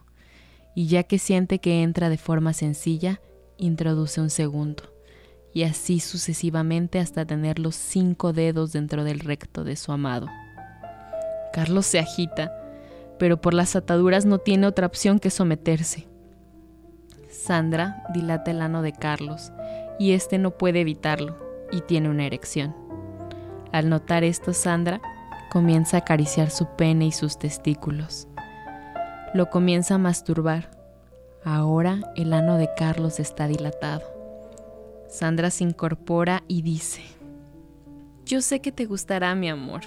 y 0.74 0.88
ya 0.88 1.04
que 1.04 1.18
siente 1.18 1.58
que 1.58 1.82
entra 1.82 2.10
de 2.10 2.18
forma 2.18 2.52
sencilla, 2.52 3.22
introduce 3.56 4.20
un 4.20 4.28
segundo, 4.28 4.82
y 5.54 5.62
así 5.62 6.00
sucesivamente 6.00 6.98
hasta 6.98 7.24
tener 7.24 7.58
los 7.58 7.76
cinco 7.76 8.34
dedos 8.34 8.72
dentro 8.72 9.04
del 9.04 9.20
recto 9.20 9.64
de 9.64 9.74
su 9.74 9.90
amado. 9.90 10.26
Carlos 11.54 11.86
se 11.86 11.98
agita, 11.98 12.52
pero 13.18 13.40
por 13.40 13.54
las 13.54 13.74
ataduras 13.74 14.26
no 14.26 14.36
tiene 14.36 14.66
otra 14.66 14.86
opción 14.86 15.18
que 15.18 15.30
someterse. 15.30 16.06
Sandra 17.30 18.02
dilata 18.12 18.50
el 18.50 18.60
ano 18.60 18.82
de 18.82 18.92
Carlos, 18.92 19.50
y 19.98 20.12
este 20.12 20.36
no 20.36 20.50
puede 20.58 20.82
evitarlo, 20.82 21.38
y 21.72 21.80
tiene 21.80 22.10
una 22.10 22.26
erección. 22.26 22.76
Al 23.72 23.88
notar 23.88 24.24
esto, 24.24 24.52
Sandra 24.52 25.00
comienza 25.50 25.98
a 25.98 26.00
acariciar 26.00 26.50
su 26.50 26.66
pene 26.76 27.06
y 27.06 27.12
sus 27.12 27.38
testículos. 27.38 28.26
Lo 29.34 29.50
comienza 29.50 29.96
a 29.96 29.98
masturbar. 29.98 30.70
Ahora 31.44 32.00
el 32.16 32.32
ano 32.32 32.56
de 32.56 32.70
Carlos 32.76 33.20
está 33.20 33.46
dilatado. 33.46 34.02
Sandra 35.08 35.50
se 35.50 35.64
incorpora 35.64 36.42
y 36.48 36.62
dice, 36.62 37.02
Yo 38.24 38.40
sé 38.40 38.60
que 38.60 38.72
te 38.72 38.86
gustará, 38.86 39.34
mi 39.34 39.48
amor. 39.48 39.82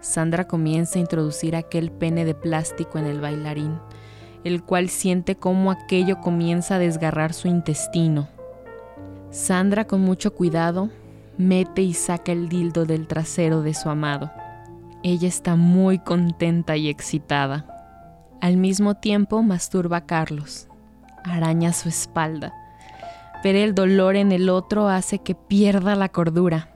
Sandra 0.00 0.46
comienza 0.46 0.98
a 0.98 1.00
introducir 1.00 1.56
aquel 1.56 1.90
pene 1.90 2.24
de 2.24 2.34
plástico 2.34 2.98
en 2.98 3.06
el 3.06 3.20
bailarín, 3.20 3.78
el 4.44 4.62
cual 4.62 4.88
siente 4.90 5.36
cómo 5.36 5.70
aquello 5.70 6.20
comienza 6.20 6.76
a 6.76 6.78
desgarrar 6.78 7.32
su 7.32 7.48
intestino. 7.48 8.28
Sandra 9.30 9.86
con 9.86 10.00
mucho 10.00 10.34
cuidado 10.34 10.90
mete 11.38 11.82
y 11.82 11.94
saca 11.94 12.32
el 12.32 12.48
dildo 12.48 12.84
del 12.84 13.06
trasero 13.06 13.62
de 13.62 13.72
su 13.72 13.88
amado. 13.88 14.30
Ella 15.02 15.28
está 15.28 15.54
muy 15.54 16.00
contenta 16.00 16.76
y 16.76 16.88
excitada. 16.88 17.66
Al 18.40 18.56
mismo 18.56 18.96
tiempo 18.96 19.42
masturba 19.42 19.98
a 19.98 20.06
Carlos, 20.06 20.68
araña 21.24 21.72
su 21.72 21.88
espalda. 21.88 22.52
Ver 23.44 23.54
el 23.54 23.74
dolor 23.74 24.16
en 24.16 24.32
el 24.32 24.50
otro 24.50 24.88
hace 24.88 25.20
que 25.20 25.36
pierda 25.36 25.94
la 25.94 26.08
cordura. 26.08 26.70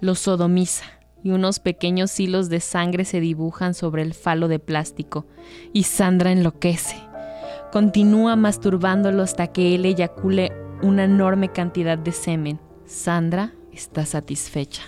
Lo 0.00 0.16
sodomiza 0.16 0.84
y 1.22 1.30
unos 1.30 1.60
pequeños 1.60 2.18
hilos 2.18 2.48
de 2.48 2.58
sangre 2.58 3.04
se 3.04 3.20
dibujan 3.20 3.74
sobre 3.74 4.02
el 4.02 4.14
falo 4.14 4.48
de 4.48 4.58
plástico 4.58 5.26
y 5.72 5.84
Sandra 5.84 6.32
enloquece. 6.32 6.96
Continúa 7.70 8.34
masturbándolo 8.34 9.22
hasta 9.22 9.46
que 9.48 9.76
él 9.76 9.84
eyacule 9.84 10.50
una 10.82 11.04
enorme 11.04 11.50
cantidad 11.50 11.98
de 11.98 12.10
semen. 12.10 12.58
Sandra 12.86 13.52
está 13.80 14.04
satisfecha. 14.04 14.82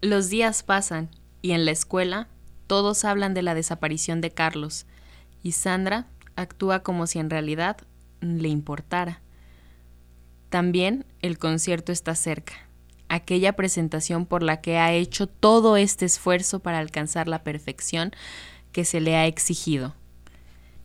Los 0.00 0.28
días 0.28 0.64
pasan 0.64 1.10
y 1.40 1.52
en 1.52 1.64
la 1.64 1.70
escuela 1.70 2.28
todos 2.66 3.04
hablan 3.04 3.34
de 3.34 3.42
la 3.42 3.54
desaparición 3.54 4.20
de 4.20 4.32
Carlos 4.32 4.86
y 5.44 5.52
Sandra 5.52 6.08
actúa 6.34 6.82
como 6.82 7.06
si 7.06 7.20
en 7.20 7.30
realidad 7.30 7.76
le 8.20 8.48
importara. 8.48 9.22
También 10.48 11.06
el 11.20 11.38
concierto 11.38 11.92
está 11.92 12.16
cerca 12.16 12.71
aquella 13.12 13.52
presentación 13.52 14.24
por 14.24 14.42
la 14.42 14.62
que 14.62 14.78
ha 14.78 14.92
hecho 14.92 15.26
todo 15.26 15.76
este 15.76 16.06
esfuerzo 16.06 16.60
para 16.60 16.78
alcanzar 16.78 17.28
la 17.28 17.44
perfección 17.44 18.12
que 18.72 18.86
se 18.86 19.02
le 19.02 19.16
ha 19.16 19.26
exigido. 19.26 19.94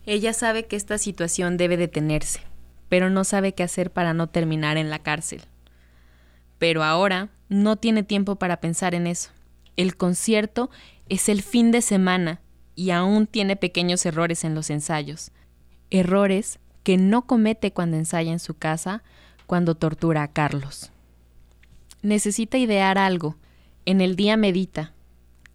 Ella 0.05 0.33
sabe 0.33 0.65
que 0.65 0.75
esta 0.75 0.97
situación 0.97 1.55
debe 1.55 1.77
detenerse, 1.77 2.41
pero 2.89 3.09
no 3.09 3.23
sabe 3.23 3.53
qué 3.53 3.63
hacer 3.63 3.91
para 3.91 4.13
no 4.13 4.27
terminar 4.27 4.75
en 4.75 4.89
la 4.89 4.99
cárcel. 4.99 5.41
Pero 6.59 6.83
ahora 6.83 7.29
no 7.47 7.77
tiene 7.77 8.03
tiempo 8.03 8.35
para 8.35 8.59
pensar 8.59 8.93
en 8.93 9.07
eso. 9.07 9.29
El 9.77 9.95
concierto 9.95 10.69
es 11.07 11.29
el 11.29 11.41
fin 11.41 11.71
de 11.71 11.81
semana 11.81 12.41
y 12.75 12.89
aún 12.89 13.27
tiene 13.27 13.55
pequeños 13.55 14.05
errores 14.05 14.43
en 14.43 14.53
los 14.53 14.69
ensayos. 14.69 15.31
Errores 15.91 16.59
que 16.83 16.97
no 16.97 17.25
comete 17.25 17.71
cuando 17.71 17.95
ensaya 17.95 18.33
en 18.33 18.39
su 18.39 18.53
casa 18.53 19.01
cuando 19.45 19.75
tortura 19.75 20.23
a 20.23 20.27
Carlos 20.27 20.91
necesita 22.07 22.57
idear 22.57 22.97
algo. 22.97 23.35
En 23.85 24.01
el 24.01 24.15
día 24.15 24.37
medita. 24.37 24.93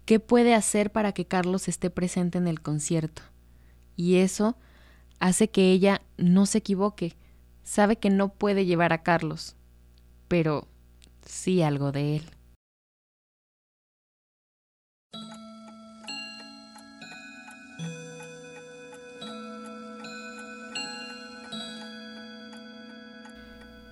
¿Qué 0.05 0.19
puede 0.19 0.53
hacer 0.53 0.91
para 0.91 1.11
que 1.11 1.25
Carlos 1.25 1.67
esté 1.67 1.89
presente 1.89 2.37
en 2.37 2.47
el 2.47 2.61
concierto? 2.61 3.21
Y 3.95 4.15
eso 4.17 4.57
hace 5.19 5.49
que 5.49 5.71
ella 5.71 6.01
no 6.17 6.45
se 6.45 6.59
equivoque. 6.59 7.15
Sabe 7.63 7.95
que 7.95 8.09
no 8.09 8.29
puede 8.29 8.65
llevar 8.65 8.91
a 8.93 9.03
Carlos, 9.03 9.55
pero 10.27 10.67
sí 11.25 11.61
algo 11.61 11.91
de 11.91 12.17
él. 12.17 12.23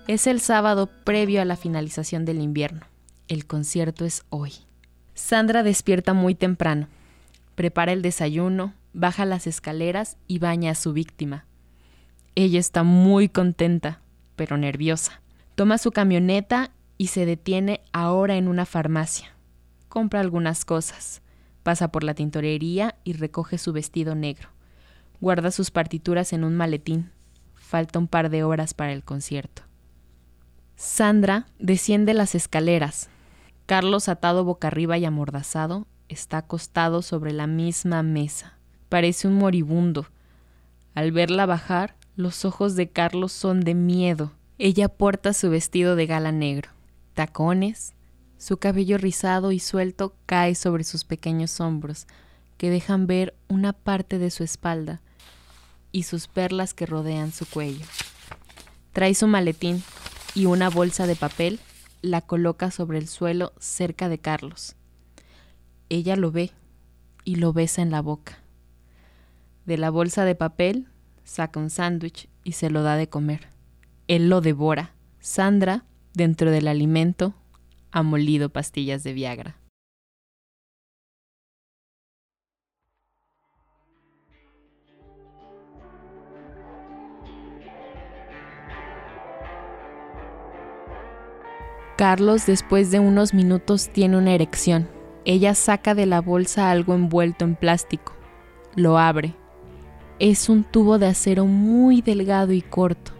Es 0.08 0.26
el 0.26 0.40
sábado 0.40 0.88
previo 1.04 1.40
a 1.40 1.44
la 1.44 1.54
finalización 1.56 2.24
del 2.24 2.40
invierno. 2.40 2.80
El 3.28 3.46
concierto 3.46 4.04
es 4.04 4.24
hoy. 4.30 4.52
Sandra 5.14 5.62
despierta 5.62 6.12
muy 6.12 6.34
temprano. 6.34 6.88
Prepara 7.54 7.92
el 7.92 8.02
desayuno, 8.02 8.74
baja 8.92 9.24
las 9.24 9.46
escaleras 9.46 10.16
y 10.26 10.40
baña 10.40 10.72
a 10.72 10.74
su 10.74 10.92
víctima. 10.92 11.46
Ella 12.34 12.58
está 12.58 12.82
muy 12.82 13.28
contenta, 13.28 14.00
pero 14.34 14.56
nerviosa. 14.56 15.22
Toma 15.54 15.78
su 15.78 15.92
camioneta 15.92 16.72
y 16.98 17.06
se 17.06 17.24
detiene 17.24 17.80
ahora 17.92 18.34
en 18.34 18.48
una 18.48 18.66
farmacia. 18.66 19.28
Compra 19.88 20.18
algunas 20.18 20.64
cosas. 20.64 21.22
Pasa 21.62 21.92
por 21.92 22.02
la 22.02 22.14
tintorería 22.14 22.96
y 23.04 23.12
recoge 23.12 23.56
su 23.56 23.72
vestido 23.72 24.16
negro. 24.16 24.48
Guarda 25.20 25.52
sus 25.52 25.70
partituras 25.70 26.32
en 26.32 26.42
un 26.42 26.56
maletín. 26.56 27.12
Falta 27.54 28.00
un 28.00 28.08
par 28.08 28.30
de 28.30 28.42
horas 28.42 28.74
para 28.74 28.92
el 28.92 29.04
concierto. 29.04 29.62
Sandra 30.84 31.46
desciende 31.60 32.12
las 32.12 32.34
escaleras. 32.34 33.08
Carlos, 33.66 34.08
atado 34.08 34.42
boca 34.42 34.66
arriba 34.66 34.98
y 34.98 35.04
amordazado, 35.04 35.86
está 36.08 36.38
acostado 36.38 37.02
sobre 37.02 37.32
la 37.32 37.46
misma 37.46 38.02
mesa. 38.02 38.58
Parece 38.88 39.28
un 39.28 39.34
moribundo. 39.34 40.06
Al 40.96 41.12
verla 41.12 41.46
bajar, 41.46 41.94
los 42.16 42.44
ojos 42.44 42.74
de 42.74 42.90
Carlos 42.90 43.30
son 43.30 43.60
de 43.60 43.74
miedo. 43.74 44.32
Ella 44.58 44.88
porta 44.88 45.32
su 45.34 45.50
vestido 45.50 45.94
de 45.94 46.06
gala 46.06 46.32
negro, 46.32 46.70
tacones, 47.14 47.94
su 48.36 48.56
cabello 48.56 48.98
rizado 48.98 49.52
y 49.52 49.60
suelto 49.60 50.16
cae 50.26 50.56
sobre 50.56 50.82
sus 50.82 51.04
pequeños 51.04 51.60
hombros, 51.60 52.08
que 52.58 52.70
dejan 52.70 53.06
ver 53.06 53.36
una 53.46 53.72
parte 53.72 54.18
de 54.18 54.32
su 54.32 54.42
espalda 54.42 55.00
y 55.92 56.02
sus 56.02 56.26
perlas 56.26 56.74
que 56.74 56.86
rodean 56.86 57.30
su 57.30 57.46
cuello. 57.46 57.86
Trae 58.92 59.14
su 59.14 59.28
maletín 59.28 59.84
y 60.34 60.46
una 60.46 60.70
bolsa 60.70 61.06
de 61.06 61.16
papel, 61.16 61.60
la 62.00 62.20
coloca 62.20 62.70
sobre 62.70 62.98
el 62.98 63.08
suelo 63.08 63.52
cerca 63.58 64.08
de 64.08 64.18
Carlos. 64.18 64.76
Ella 65.88 66.16
lo 66.16 66.32
ve 66.32 66.50
y 67.24 67.36
lo 67.36 67.52
besa 67.52 67.82
en 67.82 67.90
la 67.90 68.00
boca. 68.00 68.38
De 69.66 69.76
la 69.76 69.90
bolsa 69.90 70.24
de 70.24 70.34
papel 70.34 70.88
saca 71.24 71.60
un 71.60 71.70
sándwich 71.70 72.28
y 72.44 72.52
se 72.52 72.70
lo 72.70 72.82
da 72.82 72.96
de 72.96 73.08
comer. 73.08 73.48
Él 74.08 74.28
lo 74.28 74.40
devora. 74.40 74.94
Sandra, 75.20 75.84
dentro 76.14 76.50
del 76.50 76.66
alimento, 76.66 77.34
ha 77.92 78.02
molido 78.02 78.48
pastillas 78.48 79.04
de 79.04 79.12
Viagra. 79.12 79.56
Carlos, 92.02 92.46
después 92.46 92.90
de 92.90 92.98
unos 92.98 93.32
minutos, 93.32 93.88
tiene 93.90 94.16
una 94.16 94.32
erección. 94.32 94.88
Ella 95.24 95.54
saca 95.54 95.94
de 95.94 96.04
la 96.04 96.20
bolsa 96.20 96.72
algo 96.72 96.94
envuelto 96.94 97.44
en 97.44 97.54
plástico. 97.54 98.14
Lo 98.74 98.98
abre. 98.98 99.36
Es 100.18 100.48
un 100.48 100.64
tubo 100.64 100.98
de 100.98 101.06
acero 101.06 101.46
muy 101.46 102.02
delgado 102.02 102.52
y 102.54 102.60
corto. 102.60 103.12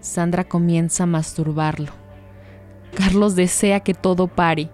Sandra 0.00 0.44
comienza 0.44 1.04
a 1.04 1.06
masturbarlo. 1.06 1.90
Carlos 2.94 3.36
desea 3.36 3.80
que 3.80 3.94
todo 3.94 4.26
pare, 4.26 4.68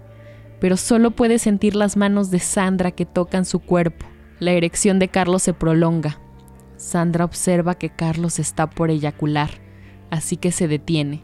pero 0.59 0.75
solo 0.75 1.11
puede 1.11 1.39
sentir 1.39 1.73
las 1.73 1.95
manos 1.95 2.31
de 2.31 2.39
Sandra 2.39 2.91
que 2.91 3.05
tocan 3.05 3.45
su 3.45 3.61
cuerpo. 3.61 4.05
La 4.39 4.51
erección 4.51 4.99
de 4.99 5.07
Carlos 5.07 5.41
se 5.41 5.53
prolonga. 5.53 6.19
Sandra 6.75 7.23
observa 7.23 7.75
que 7.75 7.89
Carlos 7.89 8.39
está 8.39 8.69
por 8.69 8.89
eyacular, 8.89 9.51
así 10.09 10.35
que 10.35 10.51
se 10.51 10.67
detiene. 10.67 11.23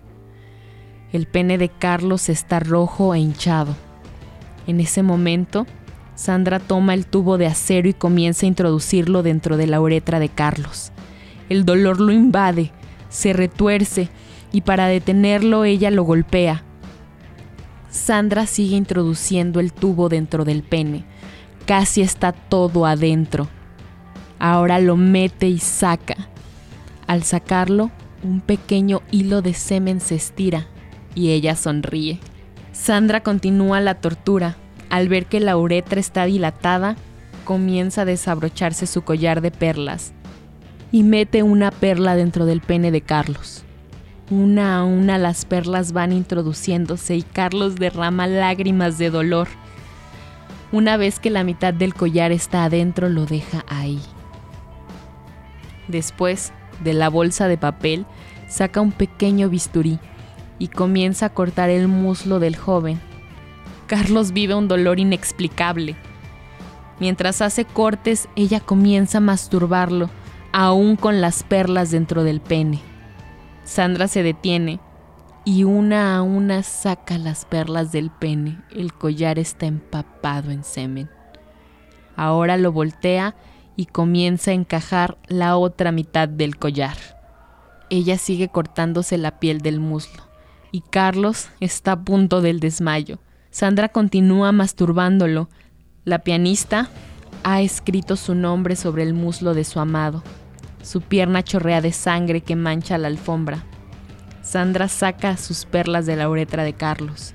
El 1.13 1.25
pene 1.25 1.57
de 1.57 1.67
Carlos 1.67 2.29
está 2.29 2.61
rojo 2.61 3.13
e 3.13 3.19
hinchado. 3.19 3.75
En 4.65 4.79
ese 4.79 5.03
momento, 5.03 5.67
Sandra 6.15 6.59
toma 6.59 6.93
el 6.93 7.05
tubo 7.05 7.37
de 7.37 7.47
acero 7.47 7.89
y 7.89 7.93
comienza 7.93 8.45
a 8.45 8.47
introducirlo 8.47 9.21
dentro 9.21 9.57
de 9.57 9.67
la 9.67 9.81
uretra 9.81 10.19
de 10.19 10.29
Carlos. 10.29 10.93
El 11.49 11.65
dolor 11.65 11.99
lo 11.99 12.13
invade, 12.13 12.71
se 13.09 13.33
retuerce 13.33 14.07
y 14.53 14.61
para 14.61 14.87
detenerlo 14.87 15.65
ella 15.65 15.91
lo 15.91 16.03
golpea. 16.03 16.63
Sandra 17.89 18.45
sigue 18.45 18.77
introduciendo 18.77 19.59
el 19.59 19.73
tubo 19.73 20.07
dentro 20.07 20.45
del 20.45 20.63
pene. 20.63 21.03
Casi 21.65 22.01
está 22.01 22.31
todo 22.31 22.85
adentro. 22.85 23.49
Ahora 24.39 24.79
lo 24.79 24.95
mete 24.95 25.49
y 25.49 25.59
saca. 25.59 26.15
Al 27.05 27.23
sacarlo, 27.23 27.91
un 28.23 28.39
pequeño 28.39 29.01
hilo 29.11 29.41
de 29.41 29.53
semen 29.53 29.99
se 29.99 30.15
estira 30.15 30.67
y 31.15 31.31
ella 31.31 31.55
sonríe. 31.55 32.19
Sandra 32.71 33.21
continúa 33.21 33.79
la 33.81 33.95
tortura. 33.95 34.55
Al 34.89 35.07
ver 35.07 35.25
que 35.25 35.39
la 35.39 35.57
uretra 35.57 35.99
está 35.99 36.25
dilatada, 36.25 36.95
comienza 37.45 38.01
a 38.01 38.05
desabrocharse 38.05 38.87
su 38.87 39.03
collar 39.03 39.41
de 39.41 39.51
perlas 39.51 40.13
y 40.91 41.03
mete 41.03 41.43
una 41.43 41.71
perla 41.71 42.15
dentro 42.15 42.45
del 42.45 42.61
pene 42.61 42.91
de 42.91 43.01
Carlos. 43.01 43.63
Una 44.29 44.77
a 44.77 44.83
una 44.83 45.17
las 45.17 45.45
perlas 45.45 45.91
van 45.91 46.13
introduciéndose 46.13 47.15
y 47.15 47.21
Carlos 47.21 47.75
derrama 47.75 48.27
lágrimas 48.27 48.97
de 48.97 49.09
dolor. 49.09 49.47
Una 50.71 50.97
vez 50.97 51.19
que 51.19 51.29
la 51.29 51.43
mitad 51.43 51.73
del 51.73 51.93
collar 51.93 52.31
está 52.31 52.63
adentro, 52.63 53.09
lo 53.09 53.25
deja 53.25 53.65
ahí. 53.67 53.99
Después, 55.87 56.53
de 56.81 56.93
la 56.93 57.09
bolsa 57.09 57.47
de 57.47 57.57
papel, 57.57 58.05
saca 58.47 58.79
un 58.79 58.91
pequeño 58.91 59.49
bisturí 59.49 59.99
y 60.61 60.67
comienza 60.67 61.25
a 61.25 61.29
cortar 61.33 61.71
el 61.71 61.87
muslo 61.87 62.39
del 62.39 62.55
joven. 62.55 63.01
Carlos 63.87 64.31
vive 64.31 64.53
un 64.53 64.67
dolor 64.67 64.99
inexplicable. 64.99 65.95
Mientras 66.99 67.41
hace 67.41 67.65
cortes, 67.65 68.29
ella 68.35 68.59
comienza 68.59 69.17
a 69.17 69.21
masturbarlo 69.21 70.11
aún 70.51 70.97
con 70.97 71.19
las 71.19 71.41
perlas 71.41 71.89
dentro 71.89 72.23
del 72.23 72.41
pene. 72.41 72.79
Sandra 73.63 74.07
se 74.07 74.21
detiene 74.21 74.79
y 75.45 75.63
una 75.63 76.15
a 76.15 76.21
una 76.21 76.61
saca 76.61 77.17
las 77.17 77.45
perlas 77.45 77.91
del 77.91 78.11
pene. 78.11 78.61
El 78.69 78.93
collar 78.93 79.39
está 79.39 79.65
empapado 79.65 80.51
en 80.51 80.63
semen. 80.63 81.09
Ahora 82.15 82.55
lo 82.57 82.71
voltea 82.71 83.35
y 83.75 83.87
comienza 83.87 84.51
a 84.51 84.53
encajar 84.53 85.17
la 85.25 85.57
otra 85.57 85.91
mitad 85.91 86.29
del 86.29 86.57
collar. 86.57 86.97
Ella 87.89 88.19
sigue 88.19 88.49
cortándose 88.49 89.17
la 89.17 89.39
piel 89.39 89.61
del 89.61 89.79
muslo 89.79 90.29
y 90.71 90.81
Carlos 90.81 91.49
está 91.59 91.93
a 91.93 92.03
punto 92.03 92.41
del 92.41 92.59
desmayo. 92.59 93.19
Sandra 93.49 93.89
continúa 93.89 94.51
masturbándolo. 94.51 95.49
La 96.05 96.19
pianista 96.19 96.89
ha 97.43 97.61
escrito 97.61 98.15
su 98.15 98.35
nombre 98.35 98.75
sobre 98.75 99.03
el 99.03 99.13
muslo 99.13 99.53
de 99.53 99.63
su 99.63 99.79
amado. 99.79 100.23
Su 100.81 101.01
pierna 101.01 101.43
chorrea 101.43 101.81
de 101.81 101.91
sangre 101.91 102.41
que 102.41 102.55
mancha 102.55 102.97
la 102.97 103.07
alfombra. 103.07 103.63
Sandra 104.41 104.87
saca 104.87 105.37
sus 105.37 105.65
perlas 105.65 106.05
de 106.05 106.15
la 106.15 106.29
uretra 106.29 106.63
de 106.63 106.73
Carlos. 106.73 107.33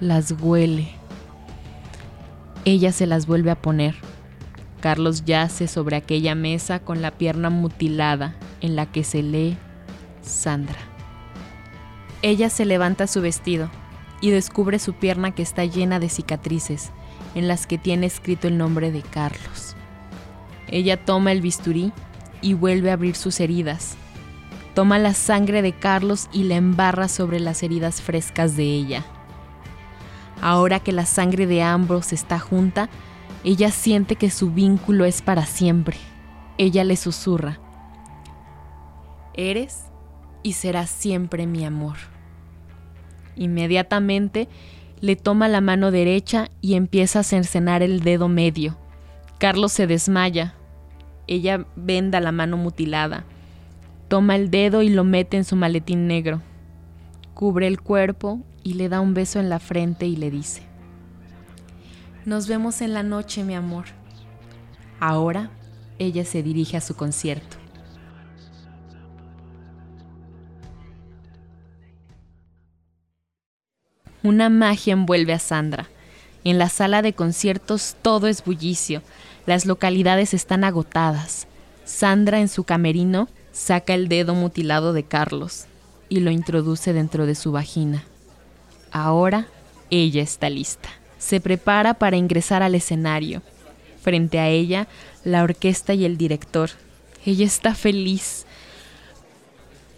Las 0.00 0.34
huele. 0.40 0.88
Ella 2.64 2.92
se 2.92 3.06
las 3.06 3.26
vuelve 3.26 3.50
a 3.50 3.60
poner. 3.60 3.96
Carlos 4.80 5.24
yace 5.24 5.66
sobre 5.66 5.96
aquella 5.96 6.34
mesa 6.34 6.78
con 6.78 7.02
la 7.02 7.10
pierna 7.10 7.50
mutilada 7.50 8.36
en 8.60 8.76
la 8.76 8.86
que 8.86 9.02
se 9.02 9.22
lee 9.22 9.56
Sandra. 10.22 10.87
Ella 12.22 12.50
se 12.50 12.64
levanta 12.64 13.06
su 13.06 13.20
vestido 13.20 13.70
y 14.20 14.30
descubre 14.30 14.78
su 14.78 14.94
pierna 14.94 15.32
que 15.32 15.42
está 15.42 15.64
llena 15.64 16.00
de 16.00 16.08
cicatrices 16.08 16.90
en 17.34 17.46
las 17.46 17.66
que 17.66 17.78
tiene 17.78 18.06
escrito 18.06 18.48
el 18.48 18.58
nombre 18.58 18.90
de 18.90 19.02
Carlos. 19.02 19.76
Ella 20.66 21.02
toma 21.04 21.32
el 21.32 21.40
bisturí 21.40 21.92
y 22.42 22.54
vuelve 22.54 22.90
a 22.90 22.94
abrir 22.94 23.14
sus 23.14 23.40
heridas. 23.40 23.96
Toma 24.74 24.98
la 24.98 25.14
sangre 25.14 25.62
de 25.62 25.72
Carlos 25.72 26.28
y 26.32 26.44
la 26.44 26.56
embarra 26.56 27.08
sobre 27.08 27.40
las 27.40 27.62
heridas 27.62 28.02
frescas 28.02 28.56
de 28.56 28.64
ella. 28.64 29.04
Ahora 30.40 30.80
que 30.80 30.92
la 30.92 31.06
sangre 31.06 31.46
de 31.46 31.62
ambos 31.62 32.12
está 32.12 32.38
junta, 32.38 32.88
ella 33.44 33.70
siente 33.70 34.16
que 34.16 34.30
su 34.30 34.50
vínculo 34.50 35.04
es 35.04 35.22
para 35.22 35.46
siempre. 35.46 35.96
Ella 36.58 36.84
le 36.84 36.96
susurra, 36.96 37.60
Eres 39.34 39.87
y 40.42 40.54
serás 40.54 40.90
siempre 40.90 41.46
mi 41.46 41.64
amor. 41.64 41.96
Inmediatamente 43.36 44.48
le 45.00 45.16
toma 45.16 45.48
la 45.48 45.60
mano 45.60 45.90
derecha 45.90 46.48
y 46.60 46.74
empieza 46.74 47.20
a 47.20 47.24
cercenar 47.24 47.82
el 47.82 48.00
dedo 48.00 48.28
medio. 48.28 48.76
Carlos 49.38 49.72
se 49.72 49.86
desmaya, 49.86 50.54
ella 51.28 51.66
venda 51.76 52.20
la 52.20 52.32
mano 52.32 52.56
mutilada. 52.56 53.24
Toma 54.08 54.34
el 54.36 54.50
dedo 54.50 54.82
y 54.82 54.88
lo 54.88 55.04
mete 55.04 55.36
en 55.36 55.44
su 55.44 55.54
maletín 55.54 56.06
negro. 56.06 56.40
Cubre 57.34 57.66
el 57.66 57.80
cuerpo 57.80 58.40
y 58.64 58.74
le 58.74 58.88
da 58.88 59.00
un 59.00 59.14
beso 59.14 59.38
en 59.38 59.50
la 59.50 59.58
frente 59.58 60.06
y 60.06 60.16
le 60.16 60.30
dice, 60.30 60.62
Nos 62.24 62.48
vemos 62.48 62.80
en 62.80 62.94
la 62.94 63.02
noche, 63.02 63.44
mi 63.44 63.54
amor. 63.54 63.84
Ahora 64.98 65.50
ella 65.98 66.24
se 66.24 66.42
dirige 66.42 66.76
a 66.76 66.80
su 66.80 66.96
concierto. 66.96 67.57
Una 74.28 74.50
magia 74.50 74.92
envuelve 74.92 75.32
a 75.32 75.38
Sandra. 75.38 75.88
En 76.44 76.58
la 76.58 76.68
sala 76.68 77.00
de 77.00 77.14
conciertos 77.14 77.96
todo 78.02 78.26
es 78.26 78.44
bullicio. 78.44 79.00
Las 79.46 79.64
localidades 79.64 80.34
están 80.34 80.64
agotadas. 80.64 81.46
Sandra 81.86 82.38
en 82.38 82.48
su 82.48 82.64
camerino 82.64 83.30
saca 83.52 83.94
el 83.94 84.10
dedo 84.10 84.34
mutilado 84.34 84.92
de 84.92 85.02
Carlos 85.02 85.64
y 86.10 86.20
lo 86.20 86.30
introduce 86.30 86.92
dentro 86.92 87.24
de 87.24 87.34
su 87.34 87.52
vagina. 87.52 88.04
Ahora 88.90 89.46
ella 89.88 90.20
está 90.20 90.50
lista. 90.50 90.90
Se 91.16 91.40
prepara 91.40 91.94
para 91.94 92.18
ingresar 92.18 92.62
al 92.62 92.74
escenario. 92.74 93.40
Frente 94.02 94.38
a 94.40 94.48
ella, 94.48 94.88
la 95.24 95.42
orquesta 95.42 95.94
y 95.94 96.04
el 96.04 96.18
director. 96.18 96.68
Ella 97.24 97.46
está 97.46 97.74
feliz. 97.74 98.44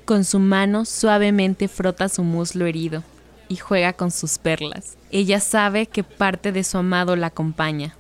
Con 0.04 0.24
su 0.24 0.38
mano 0.38 0.84
suavemente 0.84 1.66
frota 1.66 2.08
su 2.08 2.22
muslo 2.22 2.66
herido 2.66 3.02
y 3.50 3.56
juega 3.56 3.92
con 3.92 4.12
sus 4.12 4.38
perlas. 4.38 4.96
Ella 5.10 5.40
sabe 5.40 5.86
que 5.86 6.04
parte 6.04 6.52
de 6.52 6.62
su 6.62 6.78
amado 6.78 7.16
la 7.16 7.26
acompaña. 7.26 7.96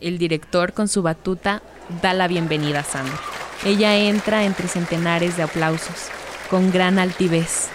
El 0.00 0.18
director 0.18 0.72
con 0.72 0.86
su 0.86 1.02
batuta 1.02 1.62
da 2.00 2.14
la 2.14 2.28
bienvenida 2.28 2.80
a 2.80 2.84
Sandra. 2.84 3.18
Ella 3.64 3.96
entra 3.96 4.44
entre 4.44 4.68
centenares 4.68 5.36
de 5.36 5.42
aplausos, 5.42 6.08
con 6.48 6.70
gran 6.70 7.00
altivez. 7.00 7.68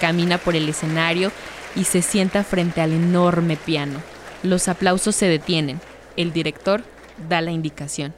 Camina 0.00 0.38
por 0.38 0.56
el 0.56 0.66
escenario 0.66 1.30
y 1.76 1.84
se 1.84 2.00
sienta 2.00 2.42
frente 2.42 2.80
al 2.80 2.92
enorme 2.92 3.56
piano. 3.56 4.00
Los 4.42 4.66
aplausos 4.66 5.14
se 5.14 5.26
detienen. 5.26 5.78
El 6.16 6.32
director 6.32 6.84
da 7.28 7.42
la 7.42 7.50
indicación 7.50 8.14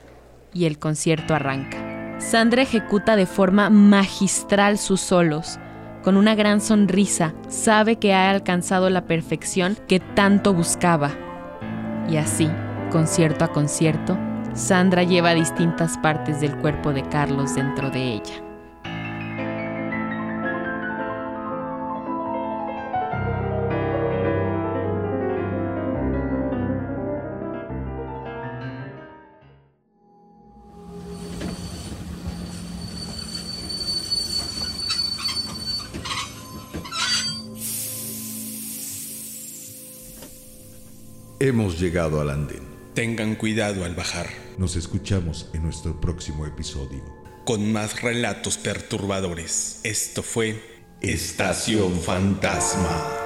y 0.52 0.66
el 0.66 0.78
concierto 0.78 1.34
arranca. 1.34 2.20
Sandra 2.20 2.62
ejecuta 2.62 3.16
de 3.16 3.26
forma 3.26 3.68
magistral 3.68 4.78
sus 4.78 5.00
solos. 5.00 5.58
Con 6.04 6.18
una 6.18 6.34
gran 6.34 6.60
sonrisa, 6.60 7.32
sabe 7.48 7.96
que 7.96 8.12
ha 8.12 8.28
alcanzado 8.28 8.90
la 8.90 9.06
perfección 9.06 9.78
que 9.88 10.00
tanto 10.00 10.52
buscaba. 10.52 11.12
Y 12.10 12.18
así, 12.18 12.50
concierto 12.90 13.46
a 13.46 13.48
concierto, 13.48 14.18
Sandra 14.52 15.02
lleva 15.02 15.32
distintas 15.32 15.96
partes 15.96 16.42
del 16.42 16.58
cuerpo 16.58 16.92
de 16.92 17.08
Carlos 17.08 17.54
dentro 17.54 17.88
de 17.88 18.16
ella. 18.16 18.43
Hemos 41.44 41.78
llegado 41.78 42.22
al 42.22 42.30
andén. 42.30 42.62
Tengan 42.94 43.34
cuidado 43.34 43.84
al 43.84 43.94
bajar, 43.94 44.30
Nos 44.56 44.76
escuchamos 44.76 45.50
en 45.52 45.62
nuestro 45.64 46.00
próximo 46.00 46.46
episodio. 46.46 47.04
con 47.44 47.70
más 47.70 48.00
relatos 48.00 48.56
perturbadores. 48.56 49.80
Esto 49.82 50.22
fue 50.22 50.58
Estación 51.02 52.00
Fantasma. 52.00 53.23